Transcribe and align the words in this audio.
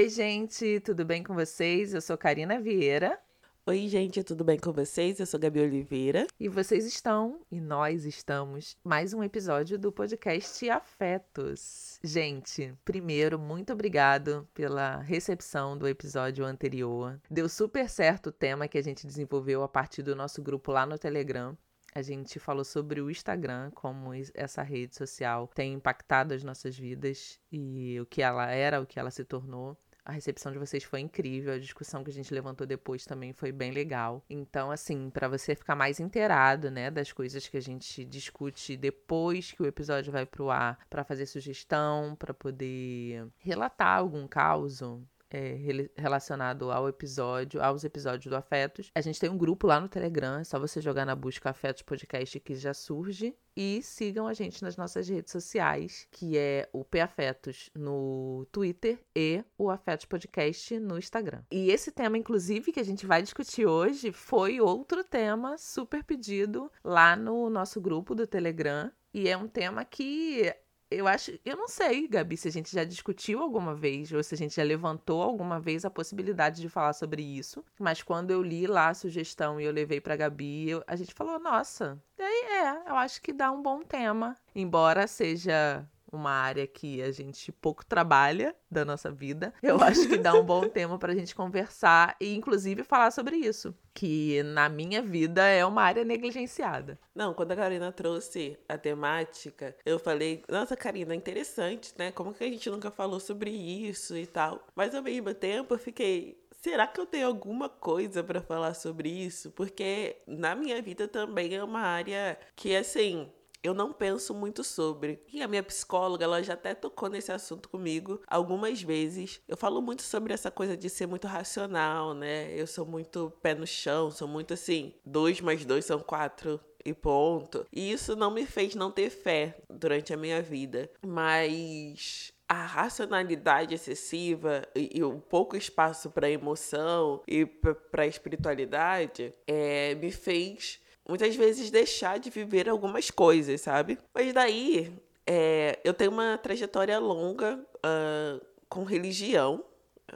Oi, 0.00 0.08
gente, 0.08 0.80
tudo 0.80 1.04
bem 1.04 1.22
com 1.22 1.34
vocês? 1.34 1.92
Eu 1.92 2.00
sou 2.00 2.16
Karina 2.16 2.58
Vieira. 2.58 3.20
Oi, 3.66 3.86
gente, 3.86 4.24
tudo 4.24 4.42
bem 4.42 4.58
com 4.58 4.72
vocês? 4.72 5.20
Eu 5.20 5.26
sou 5.26 5.38
Gabi 5.38 5.60
Oliveira. 5.60 6.26
E 6.40 6.48
vocês 6.48 6.86
estão, 6.86 7.38
e 7.52 7.60
nós 7.60 8.06
estamos, 8.06 8.78
mais 8.82 9.12
um 9.12 9.22
episódio 9.22 9.78
do 9.78 9.92
podcast 9.92 10.70
Afetos. 10.70 12.00
Gente, 12.02 12.72
primeiro, 12.82 13.38
muito 13.38 13.74
obrigado 13.74 14.48
pela 14.54 14.96
recepção 15.02 15.76
do 15.76 15.86
episódio 15.86 16.46
anterior. 16.46 17.20
Deu 17.30 17.46
super 17.46 17.86
certo 17.86 18.28
o 18.28 18.32
tema 18.32 18.66
que 18.66 18.78
a 18.78 18.82
gente 18.82 19.06
desenvolveu 19.06 19.62
a 19.62 19.68
partir 19.68 20.02
do 20.02 20.16
nosso 20.16 20.40
grupo 20.40 20.72
lá 20.72 20.86
no 20.86 20.98
Telegram. 20.98 21.54
A 21.94 22.00
gente 22.00 22.38
falou 22.38 22.64
sobre 22.64 23.02
o 23.02 23.10
Instagram, 23.10 23.70
como 23.72 24.12
essa 24.32 24.62
rede 24.62 24.96
social 24.96 25.46
tem 25.48 25.74
impactado 25.74 26.32
as 26.32 26.42
nossas 26.42 26.78
vidas 26.78 27.38
e 27.52 28.00
o 28.00 28.06
que 28.06 28.22
ela 28.22 28.50
era, 28.50 28.80
o 28.80 28.86
que 28.86 28.98
ela 28.98 29.10
se 29.10 29.24
tornou. 29.24 29.76
A 30.04 30.12
recepção 30.12 30.50
de 30.52 30.58
vocês 30.58 30.82
foi 30.82 31.00
incrível, 31.00 31.52
a 31.52 31.58
discussão 31.58 32.02
que 32.02 32.10
a 32.10 32.12
gente 32.12 32.32
levantou 32.32 32.66
depois 32.66 33.04
também 33.04 33.32
foi 33.32 33.52
bem 33.52 33.70
legal. 33.70 34.24
Então, 34.28 34.70
assim, 34.70 35.10
para 35.10 35.28
você 35.28 35.54
ficar 35.54 35.74
mais 35.74 36.00
inteirado, 36.00 36.70
né, 36.70 36.90
das 36.90 37.12
coisas 37.12 37.46
que 37.46 37.56
a 37.56 37.62
gente 37.62 38.04
discute 38.04 38.76
depois 38.76 39.52
que 39.52 39.62
o 39.62 39.66
episódio 39.66 40.12
vai 40.12 40.26
pro 40.26 40.50
ar, 40.50 40.78
para 40.88 41.04
fazer 41.04 41.26
sugestão, 41.26 42.16
para 42.16 42.32
poder 42.32 43.26
relatar 43.38 43.98
algum 43.98 44.26
caso, 44.26 45.02
é, 45.30 45.56
relacionado 45.96 46.70
ao 46.70 46.88
episódio, 46.88 47.62
aos 47.62 47.84
episódios 47.84 48.26
do 48.26 48.36
Afetos. 48.36 48.90
A 48.94 49.00
gente 49.00 49.20
tem 49.20 49.30
um 49.30 49.38
grupo 49.38 49.66
lá 49.66 49.80
no 49.80 49.88
Telegram, 49.88 50.40
é 50.40 50.44
só 50.44 50.58
você 50.58 50.80
jogar 50.80 51.04
na 51.04 51.14
busca 51.14 51.50
Afetos 51.50 51.82
Podcast 51.82 52.38
que 52.40 52.54
já 52.54 52.74
surge. 52.74 53.34
E 53.56 53.82
sigam 53.82 54.26
a 54.26 54.32
gente 54.32 54.62
nas 54.62 54.76
nossas 54.76 55.08
redes 55.08 55.32
sociais, 55.32 56.06
que 56.10 56.38
é 56.38 56.68
o 56.72 56.84
P 56.84 57.00
Afetos 57.00 57.68
no 57.74 58.46
Twitter 58.50 58.98
e 59.14 59.44
o 59.58 59.68
Afetos 59.70 60.06
Podcast 60.06 60.78
no 60.78 60.96
Instagram. 60.96 61.42
E 61.50 61.70
esse 61.70 61.90
tema, 61.90 62.16
inclusive, 62.16 62.72
que 62.72 62.80
a 62.80 62.84
gente 62.84 63.06
vai 63.06 63.20
discutir 63.20 63.66
hoje, 63.66 64.12
foi 64.12 64.60
outro 64.60 65.04
tema 65.04 65.58
super 65.58 66.02
pedido 66.04 66.70
lá 66.82 67.16
no 67.16 67.50
nosso 67.50 67.80
grupo 67.80 68.14
do 68.14 68.26
Telegram. 68.26 68.90
E 69.12 69.28
é 69.28 69.36
um 69.36 69.48
tema 69.48 69.84
que 69.84 70.54
eu 70.90 71.06
acho, 71.06 71.38
eu 71.44 71.56
não 71.56 71.68
sei, 71.68 72.08
Gabi, 72.08 72.36
se 72.36 72.48
a 72.48 72.50
gente 72.50 72.72
já 72.72 72.84
discutiu 72.84 73.40
alguma 73.40 73.74
vez 73.74 74.12
ou 74.12 74.22
se 74.22 74.34
a 74.34 74.38
gente 74.38 74.56
já 74.56 74.62
levantou 74.62 75.22
alguma 75.22 75.60
vez 75.60 75.84
a 75.84 75.90
possibilidade 75.90 76.60
de 76.60 76.68
falar 76.68 76.92
sobre 76.92 77.22
isso. 77.22 77.64
Mas 77.78 78.02
quando 78.02 78.30
eu 78.30 78.42
li 78.42 78.66
lá 78.66 78.88
a 78.88 78.94
sugestão 78.94 79.60
e 79.60 79.64
eu 79.64 79.72
levei 79.72 80.00
para 80.00 80.16
Gabi, 80.16 80.68
eu, 80.70 80.82
a 80.86 80.96
gente 80.96 81.14
falou: 81.14 81.38
"Nossa, 81.38 82.02
é, 82.18 82.90
eu 82.90 82.96
acho 82.96 83.22
que 83.22 83.32
dá 83.32 83.50
um 83.50 83.62
bom 83.62 83.82
tema, 83.82 84.36
embora 84.54 85.06
seja 85.06 85.86
uma 86.12 86.30
área 86.30 86.66
que 86.66 87.02
a 87.02 87.10
gente 87.10 87.52
pouco 87.52 87.84
trabalha 87.84 88.54
da 88.70 88.84
nossa 88.84 89.10
vida. 89.10 89.52
Eu 89.62 89.76
acho 89.82 90.08
que 90.08 90.16
dá 90.16 90.34
um 90.34 90.42
bom 90.42 90.68
tema 90.68 90.98
para 90.98 91.12
a 91.12 91.14
gente 91.14 91.34
conversar 91.34 92.16
e, 92.20 92.34
inclusive, 92.34 92.84
falar 92.84 93.10
sobre 93.10 93.36
isso, 93.36 93.74
que 93.94 94.42
na 94.42 94.68
minha 94.68 95.02
vida 95.02 95.46
é 95.46 95.64
uma 95.64 95.82
área 95.82 96.04
negligenciada. 96.04 96.98
Não, 97.14 97.34
quando 97.34 97.52
a 97.52 97.56
Karina 97.56 97.92
trouxe 97.92 98.58
a 98.68 98.78
temática, 98.78 99.74
eu 99.84 99.98
falei, 99.98 100.42
nossa, 100.48 100.76
Karina, 100.76 101.14
interessante, 101.14 101.92
né? 101.98 102.10
Como 102.12 102.32
que 102.32 102.44
a 102.44 102.48
gente 102.48 102.70
nunca 102.70 102.90
falou 102.90 103.20
sobre 103.20 103.50
isso 103.50 104.16
e 104.16 104.26
tal? 104.26 104.66
Mas 104.74 104.94
ao 104.94 105.02
mesmo 105.02 105.34
tempo 105.34 105.74
eu 105.74 105.78
fiquei, 105.78 106.40
será 106.60 106.86
que 106.86 107.00
eu 107.00 107.06
tenho 107.06 107.26
alguma 107.26 107.68
coisa 107.68 108.22
para 108.22 108.40
falar 108.40 108.74
sobre 108.74 109.08
isso? 109.08 109.50
Porque 109.50 110.16
na 110.26 110.54
minha 110.54 110.80
vida 110.80 111.08
também 111.08 111.54
é 111.54 111.64
uma 111.64 111.80
área 111.80 112.38
que, 112.54 112.74
assim, 112.76 113.30
eu 113.62 113.74
não 113.74 113.92
penso 113.92 114.34
muito 114.34 114.64
sobre. 114.64 115.22
E 115.32 115.42
a 115.42 115.48
minha 115.48 115.62
psicóloga, 115.62 116.24
ela 116.24 116.42
já 116.42 116.54
até 116.54 116.74
tocou 116.74 117.08
nesse 117.08 117.30
assunto 117.32 117.68
comigo 117.68 118.20
algumas 118.26 118.82
vezes. 118.82 119.40
Eu 119.46 119.56
falo 119.56 119.80
muito 119.82 120.02
sobre 120.02 120.32
essa 120.32 120.50
coisa 120.50 120.76
de 120.76 120.88
ser 120.88 121.06
muito 121.06 121.26
racional, 121.26 122.14
né? 122.14 122.52
Eu 122.54 122.66
sou 122.66 122.86
muito 122.86 123.32
pé 123.42 123.54
no 123.54 123.66
chão, 123.66 124.10
sou 124.10 124.26
muito 124.26 124.54
assim, 124.54 124.94
dois 125.04 125.40
mais 125.40 125.64
dois 125.64 125.84
são 125.84 126.00
quatro 126.00 126.60
e 126.84 126.94
ponto. 126.94 127.66
E 127.72 127.92
isso 127.92 128.16
não 128.16 128.30
me 128.30 128.46
fez 128.46 128.74
não 128.74 128.90
ter 128.90 129.10
fé 129.10 129.56
durante 129.68 130.12
a 130.12 130.16
minha 130.16 130.40
vida. 130.40 130.90
Mas 131.04 132.32
a 132.48 132.64
racionalidade 132.64 133.74
excessiva 133.74 134.66
e, 134.74 134.98
e 134.98 135.04
o 135.04 135.20
pouco 135.20 135.56
espaço 135.56 136.10
para 136.10 136.30
emoção 136.30 137.22
e 137.28 137.46
para 137.46 138.06
espiritualidade 138.06 139.32
é, 139.46 139.94
me 139.94 140.10
fez 140.10 140.80
muitas 141.08 141.34
vezes 141.36 141.70
deixar 141.70 142.18
de 142.18 142.30
viver 142.30 142.68
algumas 142.68 143.10
coisas, 143.10 143.60
sabe? 143.60 143.98
Mas 144.14 144.32
daí 144.32 144.92
é, 145.26 145.78
eu 145.84 145.94
tenho 145.94 146.10
uma 146.10 146.38
trajetória 146.38 146.98
longa 146.98 147.64
uh, 147.76 148.44
com 148.68 148.84
religião, 148.84 149.64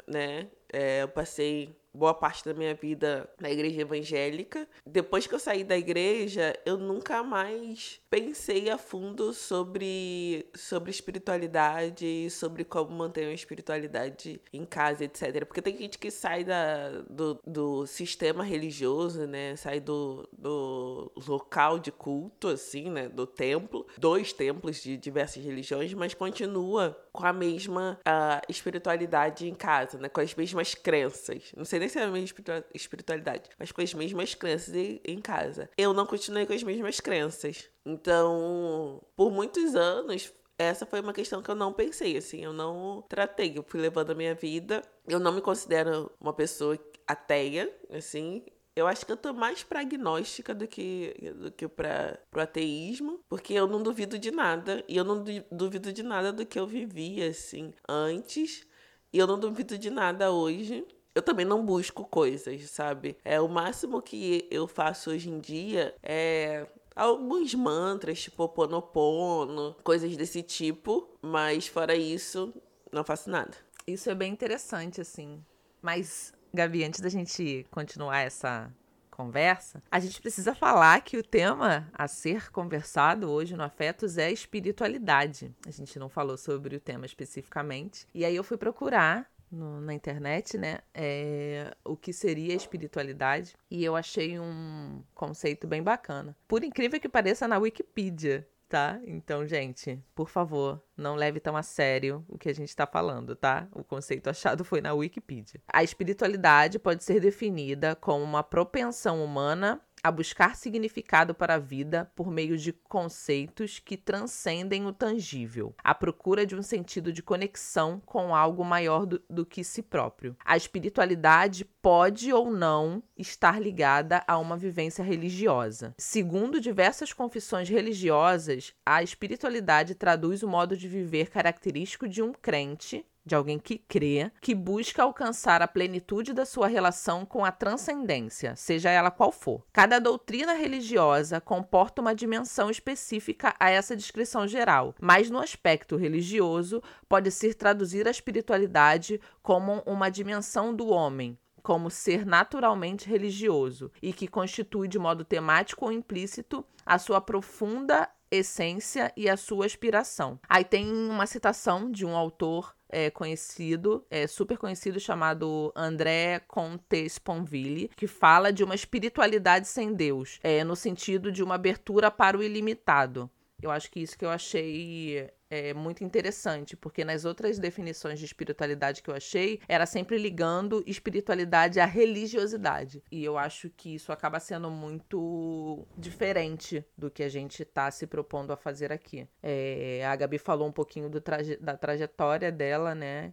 né? 0.06 0.49
É, 0.73 1.03
eu 1.03 1.09
passei 1.09 1.77
boa 1.94 2.12
parte 2.12 2.44
da 2.44 2.53
minha 2.53 2.75
vida 2.75 3.28
na 3.41 3.50
igreja 3.50 3.82
evangélica. 3.82 4.69
Depois 4.84 5.27
que 5.27 5.34
eu 5.34 5.38
saí 5.38 5.62
da 5.62 5.77
igreja, 5.77 6.59
eu 6.66 6.77
nunca 6.77 7.22
mais 7.22 8.00
pensei 8.10 8.69
a 8.69 8.77
fundo 8.77 9.32
sobre, 9.32 10.47
sobre 10.55 10.91
espiritualidade, 10.91 12.28
sobre 12.31 12.65
como 12.65 12.91
manter 12.91 13.27
uma 13.27 13.34
espiritualidade 13.34 14.41
em 14.53 14.65
casa, 14.65 15.05
etc. 15.05 15.44
Porque 15.47 15.62
tem 15.62 15.77
gente 15.77 15.99
que 15.99 16.10
sai 16.10 16.44
da, 16.44 17.03
do, 17.09 17.38
do 17.47 17.87
sistema 17.87 18.43
religioso, 18.43 19.26
né? 19.26 19.55
Sai 19.56 19.81
do, 19.81 20.28
do 20.37 21.12
local 21.26 21.78
de 21.78 21.93
culto, 21.93 22.49
assim, 22.49 22.91
né? 22.91 23.09
Do 23.09 23.26
templo, 23.26 23.87
dois 23.97 24.32
templos 24.32 24.82
de 24.82 24.97
diversas 24.97 25.44
religiões, 25.44 25.94
mas 25.94 26.15
continua 26.15 26.97
com 27.15 27.25
a 27.25 27.33
mesma 27.33 27.97
uh, 28.01 28.45
espiritualidade 28.49 29.49
em 29.49 29.55
casa, 29.55 29.97
né? 29.99 30.09
Com 30.09 30.21
as 30.21 30.35
mesmas 30.35 30.75
crenças. 30.75 31.53
Não 31.57 31.65
sei 31.65 31.79
nem 31.79 31.89
se 31.89 31.97
é 31.97 32.03
a 32.03 32.11
mesma 32.11 32.65
espiritualidade, 32.75 33.49
mas 33.57 33.71
com 33.71 33.81
as 33.81 33.95
mesmas 33.95 34.35
crenças 34.35 34.75
em 34.75 35.21
casa. 35.21 35.71
Eu 35.79 35.93
não 35.93 36.07
continuei 36.07 36.45
com 36.45 36.53
as 36.53 36.63
mesmas 36.65 36.99
crenças. 36.99 37.71
Então, 37.87 39.01
por 39.15 39.31
muitos 39.31 39.77
anos, 39.77 40.33
essa 40.59 40.85
foi 40.85 41.01
uma 41.01 41.13
questão 41.13 41.41
que 41.41 41.51
eu 41.51 41.55
não 41.55 41.73
pensei, 41.73 42.17
assim, 42.17 42.43
eu 42.43 42.53
não 42.53 43.05
tratei. 43.09 43.53
Eu 43.57 43.65
fui 43.67 43.81
levando 43.81 44.11
a 44.11 44.15
minha 44.15 44.35
vida. 44.35 44.83
Eu 45.07 45.21
não 45.21 45.31
me 45.31 45.41
considero 45.41 46.11
uma 46.21 46.33
pessoa 46.33 46.77
ateia, 47.07 47.73
assim. 47.93 48.45
Eu 48.77 48.89
acho 48.89 49.07
que 49.07 49.12
eu 49.12 49.17
tô 49.17 49.33
mais 49.33 49.62
pra 49.62 49.81
agnóstica 49.81 50.53
do 50.55 50.67
que, 50.67 51.15
do 51.37 51.53
que 51.53 51.69
pra, 51.69 52.19
pro 52.31 52.43
ateísmo, 52.43 53.21
porque 53.29 53.53
eu 53.53 53.69
não 53.69 53.83
duvido 53.83 54.19
de 54.19 54.33
nada. 54.33 54.85
E 54.89 54.97
eu 54.97 55.05
não 55.05 55.25
duvido 55.51 55.93
de 55.93 56.03
nada 56.03 56.33
do 56.33 56.45
que 56.45 56.59
eu 56.59 56.67
vivia, 56.67 57.29
assim, 57.29 57.73
antes. 57.89 58.67
E 59.12 59.19
eu 59.19 59.29
não 59.29 59.39
duvido 59.39 59.79
de 59.79 59.91
nada 59.91 60.33
hoje. 60.33 60.85
Eu 61.15 61.23
também 61.23 61.47
não 61.47 61.65
busco 61.65 62.05
coisas, 62.05 62.69
sabe? 62.69 63.17
É 63.25 63.41
o 63.41 63.49
máximo 63.49 64.03
que 64.03 64.49
eu 64.51 64.67
faço 64.67 65.11
hoje 65.11 65.31
em 65.31 65.39
dia 65.39 65.95
é 66.03 66.67
alguns 66.97 67.55
mantras, 67.55 68.21
tipo 68.21 68.49
Ponopono, 68.49 69.77
coisas 69.85 70.17
desse 70.17 70.43
tipo, 70.43 71.17
mas 71.23 71.69
fora 71.69 71.95
isso, 71.95 72.53
não 72.93 73.05
faço 73.05 73.31
nada. 73.31 73.56
Isso 73.87 74.11
é 74.11 74.15
bem 74.17 74.33
interessante, 74.33 75.01
assim. 75.01 75.45
Mas 75.81 76.33
Gabi, 76.55 76.85
antes 76.85 77.01
da 77.01 77.09
gente 77.09 77.67
continuar 77.69 78.21
essa 78.21 78.73
conversa, 79.11 79.83
a 79.91 79.99
gente 79.99 80.21
precisa 80.21 80.55
falar 80.55 81.01
que 81.01 81.17
o 81.17 81.23
tema 81.23 81.91
a 81.93 82.07
ser 82.07 82.51
conversado 82.53 83.29
hoje 83.29 83.57
no 83.57 83.65
Afetos 83.65 84.19
é 84.19 84.31
espiritualidade. 84.31 85.53
A 85.67 85.71
gente 85.73 85.99
não 85.99 86.09
falou 86.09 86.37
sobre 86.37 86.77
o 86.77 86.81
tema 86.81 87.07
especificamente. 87.07 88.07
E 88.15 88.25
aí 88.25 88.37
eu 88.37 88.45
fui 88.45 88.57
procurar 88.57 89.29
no, 89.51 89.81
na 89.81 89.95
internet, 89.95 90.57
né, 90.57 90.79
é, 90.95 91.75
o 91.85 91.97
que 91.97 92.13
seria 92.13 92.55
espiritualidade, 92.55 93.55
e 93.69 93.85
eu 93.85 93.97
achei 93.97 94.39
um 94.39 95.03
conceito 95.13 95.67
bem 95.67 95.83
bacana. 95.83 96.37
Por 96.47 96.63
incrível 96.63 97.01
que 97.01 97.09
pareça, 97.09 97.49
na 97.49 97.59
Wikipedia 97.59 98.47
tá? 98.69 99.01
Então, 99.07 99.47
gente, 99.47 100.03
por 100.15 100.29
favor, 100.29 100.83
não 100.97 101.15
leve 101.15 101.41
tão 101.41 101.57
a 101.57 101.63
sério 101.63 102.25
o 102.29 102.38
que 102.38 102.49
a 102.49 102.55
gente 102.55 102.69
está 102.69 102.87
falando, 102.87 103.37
tá? 103.37 103.69
O 103.73 103.85
conceito 103.85 104.29
achado 104.29 104.65
foi 104.65 104.81
na 104.81 104.93
Wikipedia. 104.93 105.61
A 105.73 105.83
espiritualidade 105.83 106.79
pode 106.79 107.05
ser 107.05 107.21
definida 107.21 107.94
como 107.94 108.25
uma 108.25 108.43
propensão 108.43 109.25
humana 109.25 109.81
a 110.05 110.11
buscar 110.11 110.55
significado 110.55 111.35
para 111.35 111.55
a 111.55 111.59
vida 111.59 112.12
por 112.15 112.31
meio 112.31 112.59
de 112.59 112.75
conceitos 112.75 113.79
que 113.79 113.97
transcendem 113.97 114.85
o 114.85 114.93
tangível, 114.93 115.75
a 115.83 115.95
procura 115.95 116.45
de 116.45 116.55
um 116.55 116.61
sentido 116.61 117.11
de 117.11 117.23
conexão 117.23 118.03
com 118.05 118.35
algo 118.35 118.62
maior 118.62 119.06
do, 119.06 119.23
do, 119.31 119.47
que 119.47 119.65
si 119.65 119.81
próprio. 119.83 120.37
A 120.45 120.59
espiritualidade 120.59 121.65
pode 121.65 122.31
ou 122.31 122.51
não 122.51 123.03
estar 123.17 123.59
ligada 123.59 124.23
a 124.29 124.37
uma 124.37 124.59
vivência 124.59 125.03
religiosa. 125.03 125.95
Segundo 125.97 126.61
diversas 126.61 127.11
confissões 127.11 127.71
religiosas, 127.71 128.75
a 128.85 129.03
espiritualidade 129.03 129.95
traduz 129.95 130.43
o 130.43 130.49
modo 130.49 130.77
de 130.77 130.87
viver 130.87 131.31
característico 131.31 132.07
de 132.07 132.21
um 132.21 132.33
crente 132.33 133.07
de 133.25 133.35
alguém 133.35 133.59
que 133.59 133.79
crê, 133.79 134.31
que 134.41 134.55
busca 134.55 135.03
alcançar 135.03 135.62
a 135.62 135.69
plenitude 135.69 136.32
da 136.32 136.44
sua 136.44 136.67
relação 136.67 137.25
com 137.25 137.44
a 137.44 137.50
transcendência, 137.50 138.55
seja 138.56 138.91
ela 138.91 139.11
qual 139.11 139.32
for. 139.32 139.65
Cada 139.73 139.99
doutrina 139.99 140.55
religiosa 140.55 141.41
comporta 141.41 142.03
uma 142.03 142.15
dimensão 142.15 142.71
específica 142.71 143.55
a 143.59 143.71
essa 143.71 143.97
descrição 143.97 144.47
geral, 144.47 144.94
mas 145.00 145.31
no 145.31 145.38
aspecto 145.38 145.97
religioso 145.97 146.82
pode-se 147.09 147.55
traduzir 147.55 148.06
a 148.06 148.11
espiritualidade 148.11 149.21
como 149.43 149.82
uma 149.87 150.11
dimensão 150.11 150.75
do 150.75 150.88
homem, 150.88 151.38
como 151.62 151.91
ser 151.91 152.26
naturalmente 152.26 153.09
religioso 153.09 153.91
e 154.03 154.12
que 154.12 154.29
constitui 154.29 154.87
de 154.87 154.99
modo 154.99 155.25
temático 155.25 155.87
ou 155.87 155.93
implícito 155.93 156.65
a 156.85 156.99
sua 156.99 157.23
profunda 157.23 158.09
essência 158.35 159.13
e 159.17 159.29
a 159.29 159.37
sua 159.37 159.67
aspiração. 159.67 160.39
Aí 160.49 160.65
tem 160.65 160.91
uma 160.93 161.27
citação 161.27 161.91
de 161.91 162.05
um 162.05 162.17
autor 162.17 162.75
é, 162.89 163.11
conhecido, 163.11 164.07
é, 164.09 164.27
super 164.27 164.57
conhecido, 164.57 165.01
chamado 165.01 165.73
André 165.75 166.41
Comte 166.47 167.05
Sponville, 167.07 167.91
que 167.97 168.07
fala 168.07 168.53
de 168.53 168.63
uma 168.63 168.75
espiritualidade 168.75 169.67
sem 169.67 169.93
Deus, 169.93 170.39
é, 170.43 170.63
no 170.63 170.77
sentido 170.77 171.33
de 171.33 171.43
uma 171.43 171.57
abertura 171.57 172.11
para 172.11 172.39
o 172.39 172.43
ilimitado. 172.43 173.29
Eu 173.64 173.70
acho 173.70 173.90
que 173.90 174.00
isso 174.00 174.19
que 174.19 174.26
eu 174.26 174.28
achei 174.28 175.26
é, 175.49 175.72
muito 175.72 176.05
interessante, 176.05 176.76
porque 176.76 177.02
nas 177.02 177.25
outras 177.25 177.58
definições 177.58 178.19
de 178.19 178.26
espiritualidade 178.26 179.02
que 179.02 179.08
eu 179.08 179.14
achei, 179.14 179.58
era 179.66 179.87
sempre 179.87 180.19
ligando 180.19 180.84
espiritualidade 180.87 181.81
à 181.81 181.87
religiosidade. 181.87 183.02
E 183.11 183.25
eu 183.25 183.38
acho 183.38 183.70
que 183.70 183.94
isso 183.94 184.12
acaba 184.12 184.38
sendo 184.38 184.70
muito 184.70 185.87
diferente 185.96 186.84
do 186.94 187.11
que 187.11 187.22
a 187.22 187.28
gente 187.31 187.62
está 187.62 187.90
se 187.90 188.06
propondo 188.06 188.52
a 188.52 188.56
fazer 188.56 188.93
aqui. 188.93 189.26
É, 189.43 190.05
a 190.05 190.14
Gabi 190.14 190.37
falou 190.37 190.69
um 190.69 190.72
pouquinho 190.72 191.08
traje 191.22 191.56
da 191.56 191.75
trajetória 191.75 192.52
dela, 192.52 192.94
né? 192.94 193.32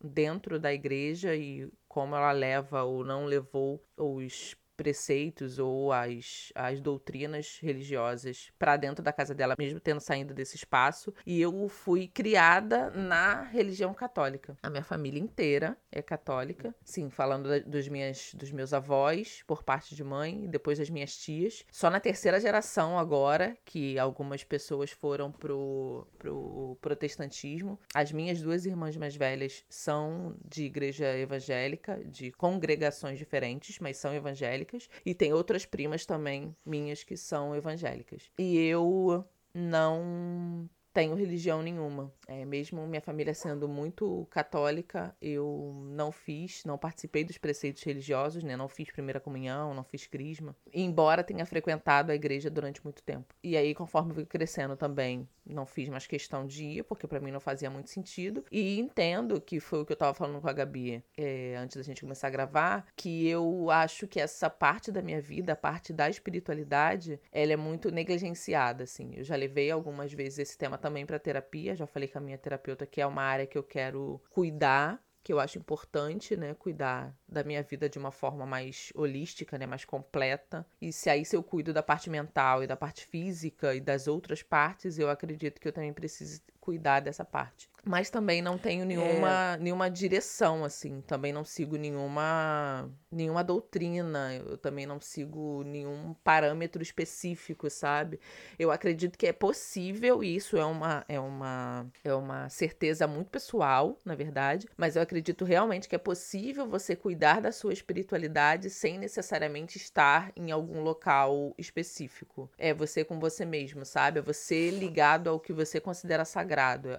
Dentro 0.00 0.60
da 0.60 0.72
igreja 0.72 1.34
e 1.34 1.68
como 1.88 2.14
ela 2.14 2.30
leva 2.30 2.84
ou 2.84 3.04
não 3.04 3.24
levou 3.24 3.84
os 3.96 4.54
preceitos 4.82 5.60
ou 5.60 5.92
as, 5.92 6.52
as 6.56 6.80
doutrinas 6.80 7.60
religiosas 7.62 8.50
para 8.58 8.76
dentro 8.76 9.00
da 9.00 9.12
casa 9.12 9.32
dela, 9.32 9.54
mesmo 9.56 9.78
tendo 9.78 10.00
saído 10.00 10.34
desse 10.34 10.56
espaço. 10.56 11.14
E 11.24 11.40
eu 11.40 11.68
fui 11.68 12.08
criada 12.08 12.90
na 12.90 13.42
religião 13.42 13.94
católica. 13.94 14.56
A 14.60 14.68
minha 14.68 14.82
família 14.82 15.20
inteira 15.20 15.78
é 15.92 16.02
católica. 16.02 16.74
Sim, 16.84 17.10
falando 17.10 17.60
dos, 17.60 17.86
minhas, 17.86 18.34
dos 18.34 18.50
meus 18.50 18.72
avós, 18.72 19.44
por 19.46 19.62
parte 19.62 19.94
de 19.94 20.02
mãe, 20.02 20.46
e 20.46 20.48
depois 20.48 20.80
das 20.80 20.90
minhas 20.90 21.16
tias. 21.16 21.64
Só 21.70 21.88
na 21.88 22.00
terceira 22.00 22.40
geração 22.40 22.98
agora, 22.98 23.56
que 23.64 23.96
algumas 24.00 24.42
pessoas 24.42 24.90
foram 24.90 25.30
pro, 25.30 26.08
pro 26.18 26.76
protestantismo. 26.80 27.78
As 27.94 28.10
minhas 28.10 28.42
duas 28.42 28.66
irmãs 28.66 28.96
mais 28.96 29.14
velhas 29.14 29.64
são 29.68 30.34
de 30.44 30.64
igreja 30.64 31.16
evangélica, 31.16 32.02
de 32.04 32.32
congregações 32.32 33.16
diferentes, 33.16 33.78
mas 33.78 33.96
são 33.96 34.12
evangélicas 34.12 34.71
evangélicas 34.72 34.88
e 35.04 35.14
tem 35.14 35.32
outras 35.32 35.64
primas 35.66 36.06
também 36.06 36.54
minhas 36.64 37.04
que 37.04 37.16
são 37.16 37.54
evangélicas. 37.54 38.30
E 38.38 38.56
eu 38.58 39.24
não 39.54 40.68
tenho 40.92 41.14
religião 41.14 41.62
nenhuma. 41.62 42.12
É, 42.28 42.44
mesmo 42.44 42.86
minha 42.86 43.00
família 43.00 43.34
sendo 43.34 43.68
muito 43.68 44.26
católica, 44.30 45.14
eu 45.20 45.82
não 45.86 46.12
fiz, 46.12 46.64
não 46.64 46.78
participei 46.78 47.24
dos 47.24 47.38
preceitos 47.38 47.82
religiosos, 47.82 48.42
né? 48.42 48.56
Não 48.56 48.68
fiz 48.68 48.90
primeira 48.90 49.20
comunhão, 49.20 49.74
não 49.74 49.84
fiz 49.84 50.06
crisma. 50.06 50.54
Embora 50.72 51.24
tenha 51.24 51.46
frequentado 51.46 52.12
a 52.12 52.14
igreja 52.14 52.50
durante 52.50 52.82
muito 52.84 53.02
tempo. 53.02 53.34
E 53.42 53.56
aí, 53.56 53.74
conforme 53.74 54.14
fui 54.14 54.26
crescendo 54.26 54.76
também, 54.76 55.28
não 55.44 55.66
fiz 55.66 55.88
mais 55.88 56.06
questão 56.06 56.46
de 56.46 56.64
ir, 56.64 56.84
porque 56.84 57.06
para 57.06 57.20
mim 57.20 57.30
não 57.30 57.40
fazia 57.40 57.70
muito 57.70 57.90
sentido. 57.90 58.44
E 58.50 58.78
entendo 58.78 59.40
que 59.40 59.60
foi 59.60 59.80
o 59.80 59.86
que 59.86 59.92
eu 59.92 59.96
tava 59.96 60.14
falando 60.14 60.40
com 60.40 60.48
a 60.48 60.52
Gabi 60.52 61.02
é, 61.16 61.56
antes 61.56 61.76
da 61.76 61.82
gente 61.82 62.02
começar 62.02 62.28
a 62.28 62.30
gravar, 62.30 62.86
que 62.96 63.26
eu 63.26 63.70
acho 63.70 64.06
que 64.06 64.20
essa 64.20 64.48
parte 64.48 64.92
da 64.92 65.02
minha 65.02 65.20
vida, 65.20 65.52
a 65.52 65.56
parte 65.56 65.92
da 65.92 66.08
espiritualidade, 66.08 67.20
ela 67.32 67.52
é 67.52 67.56
muito 67.56 67.90
negligenciada, 67.90 68.84
assim. 68.84 69.12
Eu 69.14 69.24
já 69.24 69.36
levei 69.36 69.70
algumas 69.70 70.12
vezes 70.12 70.38
esse 70.40 70.58
tema 70.58 70.78
também 70.82 71.06
para 71.06 71.18
terapia, 71.18 71.74
já 71.74 71.86
falei 71.86 72.08
com 72.08 72.18
a 72.18 72.20
minha 72.20 72.36
terapeuta 72.36 72.84
que 72.86 73.00
é 73.00 73.06
uma 73.06 73.22
área 73.22 73.46
que 73.46 73.56
eu 73.56 73.62
quero 73.62 74.20
cuidar 74.30 75.02
que 75.22 75.32
eu 75.32 75.38
acho 75.38 75.58
importante, 75.58 76.36
né, 76.36 76.54
cuidar 76.54 77.16
da 77.28 77.44
minha 77.44 77.62
vida 77.62 77.88
de 77.88 77.98
uma 77.98 78.10
forma 78.10 78.44
mais 78.44 78.92
holística, 78.94 79.56
né, 79.56 79.66
mais 79.66 79.84
completa. 79.84 80.66
E 80.80 80.92
se 80.92 81.08
aí 81.08 81.24
se 81.24 81.36
eu 81.36 81.42
cuido 81.42 81.72
da 81.72 81.82
parte 81.82 82.10
mental 82.10 82.62
e 82.62 82.66
da 82.66 82.76
parte 82.76 83.06
física 83.06 83.74
e 83.74 83.80
das 83.80 84.08
outras 84.08 84.42
partes, 84.42 84.98
eu 84.98 85.08
acredito 85.08 85.60
que 85.60 85.68
eu 85.68 85.72
também 85.72 85.92
preciso 85.92 86.42
cuidar 86.62 87.00
dessa 87.00 87.24
parte. 87.24 87.68
Mas 87.84 88.10
também 88.10 88.40
não 88.40 88.56
tenho 88.56 88.86
nenhuma, 88.86 89.54
é. 89.54 89.56
nenhuma 89.58 89.90
direção, 89.90 90.64
assim. 90.64 91.00
Também 91.00 91.32
não 91.32 91.44
sigo 91.44 91.76
nenhuma, 91.76 92.88
nenhuma 93.10 93.42
doutrina. 93.42 94.32
Eu 94.36 94.56
também 94.56 94.86
não 94.86 95.00
sigo 95.00 95.64
nenhum 95.64 96.14
parâmetro 96.22 96.80
específico, 96.80 97.68
sabe? 97.68 98.20
Eu 98.56 98.70
acredito 98.70 99.18
que 99.18 99.26
é 99.26 99.32
possível, 99.32 100.22
e 100.22 100.36
isso 100.36 100.56
é 100.56 100.64
uma, 100.64 101.04
é 101.08 101.18
uma, 101.18 101.86
é 102.04 102.14
uma 102.14 102.48
certeza 102.48 103.08
muito 103.08 103.30
pessoal, 103.30 103.98
na 104.04 104.14
verdade. 104.14 104.68
Mas 104.76 104.94
eu 104.94 105.02
acredito 105.02 105.44
realmente 105.44 105.88
que 105.88 105.96
é 105.96 105.98
possível 105.98 106.68
você 106.68 106.94
cuidar 106.94 107.40
da 107.40 107.50
sua 107.50 107.72
espiritualidade 107.72 108.70
sem 108.70 108.96
necessariamente 108.96 109.76
estar 109.76 110.30
em 110.36 110.52
algum 110.52 110.82
local 110.82 111.52
específico. 111.58 112.48
É 112.56 112.72
você 112.72 113.04
com 113.04 113.18
você 113.18 113.44
mesmo, 113.44 113.84
sabe? 113.84 114.20
É 114.20 114.22
você 114.22 114.70
ligado 114.70 115.28
ao 115.28 115.40
que 115.40 115.52
você 115.52 115.80
considera 115.80 116.24
sagrado. 116.24 116.51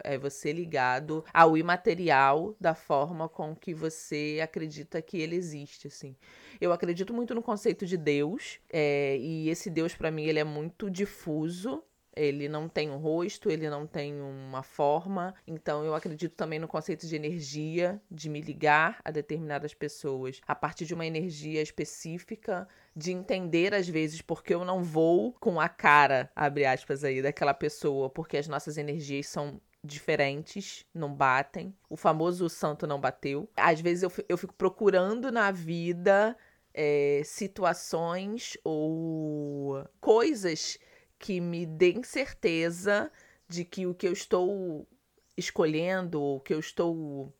É 0.04 0.18
você 0.18 0.52
ligado 0.52 1.24
ao 1.34 1.58
imaterial 1.58 2.56
da 2.60 2.74
forma 2.74 3.28
com 3.30 3.56
que 3.56 3.74
você 3.74 4.40
acredita 4.44 5.02
que 5.02 5.18
ele 5.18 5.36
existe, 5.36 5.88
assim. 5.88 6.16
Eu 6.60 6.72
acredito 6.72 7.14
muito 7.14 7.36
no 7.36 7.42
conceito 7.42 7.86
de 7.86 7.98
Deus, 7.98 8.60
é, 8.70 9.18
e 9.18 9.50
esse 9.50 9.70
Deus, 9.70 9.96
para 9.96 10.12
mim, 10.12 10.24
ele 10.24 10.40
é 10.40 10.44
muito 10.44 10.90
difuso, 10.90 11.84
ele 12.16 12.48
não 12.48 12.70
tem 12.70 12.90
um 12.90 12.98
rosto, 12.98 13.50
ele 13.50 13.70
não 13.70 13.88
tem 13.88 14.22
uma 14.22 14.64
forma. 14.64 15.34
Então 15.48 15.84
eu 15.84 15.96
acredito 15.96 16.36
também 16.36 16.60
no 16.60 16.68
conceito 16.68 17.08
de 17.08 17.16
energia, 17.16 18.02
de 18.10 18.30
me 18.30 18.42
ligar 18.42 19.00
a 19.04 19.12
determinadas 19.12 19.74
pessoas 19.74 20.40
a 20.48 20.56
partir 20.56 20.86
de 20.86 20.94
uma 20.94 21.06
energia 21.06 21.62
específica, 21.62 22.68
de 22.96 23.12
entender 23.12 23.74
às 23.74 23.88
vezes 23.88 24.22
porque 24.22 24.54
eu 24.54 24.64
não 24.64 24.84
vou 24.84 25.34
com 25.40 25.60
a 25.60 25.68
cara, 25.68 26.32
abre 26.36 26.66
aspas 26.66 27.04
aí, 27.04 27.22
daquela 27.22 27.54
pessoa, 27.54 28.10
porque 28.10 28.38
as 28.38 28.48
nossas 28.48 28.78
energias 28.78 29.28
são 29.28 29.60
diferentes, 29.84 30.86
não 30.94 31.14
batem. 31.14 31.76
O 31.90 31.98
famoso 31.98 32.48
santo 32.50 32.88
não 32.88 33.00
bateu. 33.00 33.50
Às 33.56 33.82
vezes 33.82 34.04
eu, 34.04 34.12
eu 34.30 34.38
fico 34.38 34.54
procurando 34.54 35.32
na 35.32 35.52
vida 35.52 36.38
é, 36.74 37.22
situações 37.26 38.58
ou 38.64 39.86
coisas 40.00 40.80
que 41.20 41.42
me 41.42 41.66
deem 41.66 42.04
certeza 42.04 43.12
de 43.48 43.66
que 43.66 43.86
o 43.86 43.94
que 43.94 44.08
eu 44.08 44.14
estou 44.14 44.88
escolhendo, 45.36 46.22
o 46.22 46.40
que 46.40 46.54
eu 46.54 46.60
estou 46.60 47.34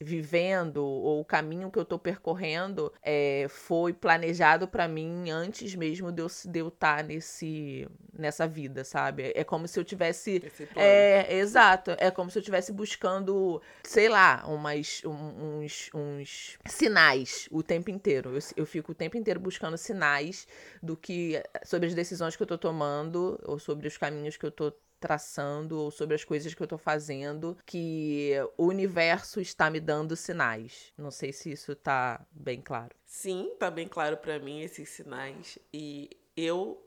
vivendo 0.00 0.84
ou 0.84 1.20
o 1.20 1.24
caminho 1.24 1.70
que 1.70 1.78
eu 1.78 1.84
tô 1.84 1.98
percorrendo 1.98 2.92
é, 3.02 3.46
foi 3.48 3.92
planejado 3.92 4.68
para 4.68 4.86
mim 4.86 5.30
antes 5.30 5.74
mesmo 5.74 6.12
de 6.12 6.22
eu, 6.22 6.28
de 6.44 6.58
eu 6.58 6.68
estar 6.68 6.98
tá 6.98 7.02
nesse 7.02 7.88
nessa 8.12 8.46
vida, 8.46 8.84
sabe? 8.84 9.32
É 9.34 9.44
como 9.44 9.68
se 9.68 9.78
eu 9.78 9.84
tivesse 9.84 10.42
é 10.74 11.36
exato, 11.36 11.92
é 11.98 12.10
como 12.10 12.30
se 12.30 12.38
eu 12.38 12.42
tivesse 12.42 12.72
buscando, 12.72 13.60
sei 13.82 14.08
lá, 14.08 14.44
umas 14.46 15.02
uns, 15.04 15.90
uns 15.94 16.58
sinais 16.66 17.48
o 17.50 17.62
tempo 17.62 17.90
inteiro. 17.90 18.34
Eu, 18.34 18.40
eu 18.56 18.66
fico 18.66 18.92
o 18.92 18.94
tempo 18.94 19.16
inteiro 19.16 19.40
buscando 19.40 19.76
sinais 19.76 20.46
do 20.82 20.96
que 20.96 21.42
sobre 21.64 21.88
as 21.88 21.94
decisões 21.94 22.36
que 22.36 22.42
eu 22.42 22.46
tô 22.46 22.58
tomando 22.58 23.38
ou 23.44 23.58
sobre 23.58 23.88
os 23.88 23.96
caminhos 23.96 24.36
que 24.36 24.46
eu 24.46 24.50
tô 24.50 24.72
traçando 24.98 25.78
ou 25.78 25.90
sobre 25.90 26.14
as 26.14 26.24
coisas 26.24 26.54
que 26.54 26.62
eu 26.62 26.66
tô 26.66 26.78
fazendo 26.78 27.56
que 27.64 28.32
o 28.56 28.66
universo 28.66 29.40
está 29.40 29.70
me 29.70 29.80
dando 29.80 30.16
sinais. 30.16 30.92
Não 30.96 31.10
sei 31.10 31.32
se 31.32 31.52
isso 31.52 31.74
tá 31.74 32.24
bem 32.30 32.60
claro. 32.60 32.94
Sim, 33.04 33.54
tá 33.58 33.70
bem 33.70 33.88
claro 33.88 34.16
para 34.16 34.38
mim 34.38 34.62
esses 34.62 34.88
sinais 34.88 35.58
e 35.72 36.10
eu 36.36 36.82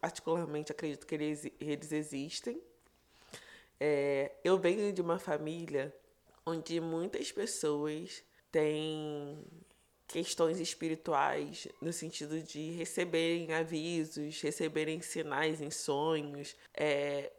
particularmente 0.00 0.72
acredito 0.72 1.06
que 1.06 1.14
eles, 1.14 1.50
eles 1.60 1.92
existem. 1.92 2.60
É, 3.78 4.32
eu 4.44 4.58
venho 4.58 4.92
de 4.92 5.00
uma 5.00 5.18
família 5.18 5.94
onde 6.44 6.80
muitas 6.80 7.30
pessoas 7.30 8.22
têm 8.50 9.44
questões 10.06 10.58
espirituais 10.58 11.68
no 11.80 11.92
sentido 11.92 12.42
de 12.42 12.72
receberem 12.72 13.54
avisos, 13.54 14.40
receberem 14.40 15.00
sinais 15.00 15.60
em 15.60 15.70
sonhos, 15.70 16.56
é, 16.74 17.30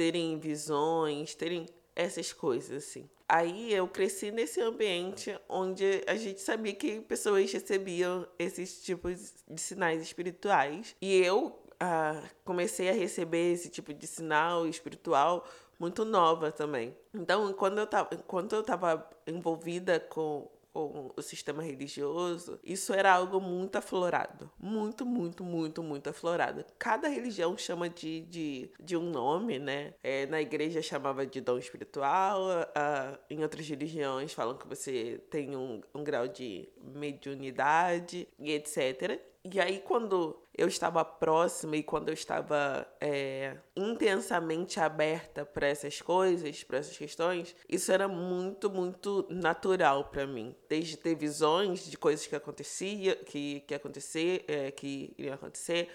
terem 0.00 0.38
visões, 0.38 1.34
terem 1.34 1.66
essas 1.94 2.32
coisas, 2.32 2.84
assim. 2.84 3.06
Aí 3.28 3.70
eu 3.70 3.86
cresci 3.86 4.30
nesse 4.30 4.58
ambiente 4.58 5.38
onde 5.46 6.02
a 6.06 6.16
gente 6.16 6.40
sabia 6.40 6.72
que 6.74 7.02
pessoas 7.02 7.52
recebiam 7.52 8.26
esses 8.38 8.82
tipos 8.82 9.34
de 9.46 9.60
sinais 9.60 10.00
espirituais. 10.00 10.96
E 11.02 11.16
eu 11.22 11.62
ah, 11.78 12.22
comecei 12.46 12.88
a 12.88 12.94
receber 12.94 13.52
esse 13.52 13.68
tipo 13.68 13.92
de 13.92 14.06
sinal 14.06 14.66
espiritual 14.66 15.46
muito 15.78 16.02
nova 16.02 16.50
também. 16.50 16.96
Então, 17.12 17.52
quando 17.52 17.76
eu 17.76 17.84
estava 17.84 18.16
quando 18.26 18.56
eu 18.56 18.62
tava 18.62 19.06
envolvida 19.26 20.00
com 20.00 20.50
com 20.72 21.12
o 21.16 21.22
sistema 21.22 21.62
religioso, 21.62 22.58
isso 22.62 22.92
era 22.92 23.12
algo 23.12 23.40
muito 23.40 23.76
aflorado. 23.76 24.50
Muito, 24.58 25.04
muito, 25.04 25.44
muito, 25.44 25.82
muito 25.82 26.10
aflorado. 26.10 26.64
Cada 26.78 27.08
religião 27.08 27.56
chama 27.56 27.88
de, 27.88 28.22
de, 28.22 28.70
de 28.80 28.96
um 28.96 29.10
nome, 29.10 29.58
né? 29.58 29.94
É, 30.02 30.26
na 30.26 30.40
igreja 30.40 30.82
chamava 30.82 31.26
de 31.26 31.40
dom 31.40 31.58
espiritual, 31.58 32.40
uh, 32.42 33.18
em 33.28 33.42
outras 33.42 33.68
religiões 33.68 34.32
falam 34.32 34.56
que 34.56 34.66
você 34.66 35.20
tem 35.30 35.56
um, 35.56 35.80
um 35.94 36.04
grau 36.04 36.28
de 36.28 36.68
mediunidade 36.82 38.28
e 38.38 38.52
etc. 38.52 39.20
E 39.42 39.58
aí, 39.58 39.80
quando 39.80 40.36
eu 40.60 40.68
estava 40.68 41.02
próxima 41.02 41.74
e 41.74 41.82
quando 41.82 42.08
eu 42.08 42.14
estava 42.14 42.86
é, 43.00 43.56
intensamente 43.74 44.78
aberta 44.78 45.42
para 45.42 45.66
essas 45.66 46.02
coisas, 46.02 46.62
para 46.62 46.76
essas 46.76 46.98
questões, 46.98 47.56
isso 47.66 47.90
era 47.90 48.06
muito, 48.06 48.68
muito 48.68 49.26
natural 49.30 50.04
para 50.10 50.26
mim. 50.26 50.54
Desde 50.68 50.98
ter 50.98 51.14
visões 51.14 51.90
de 51.90 51.96
coisas 51.96 52.26
que 52.26 52.36
acontecia, 52.36 53.16
que, 53.16 53.60
que 53.60 53.74
acontecer, 53.74 54.44
é, 54.46 54.70
que 54.70 55.14
iriam 55.16 55.34
acontecer, 55.34 55.88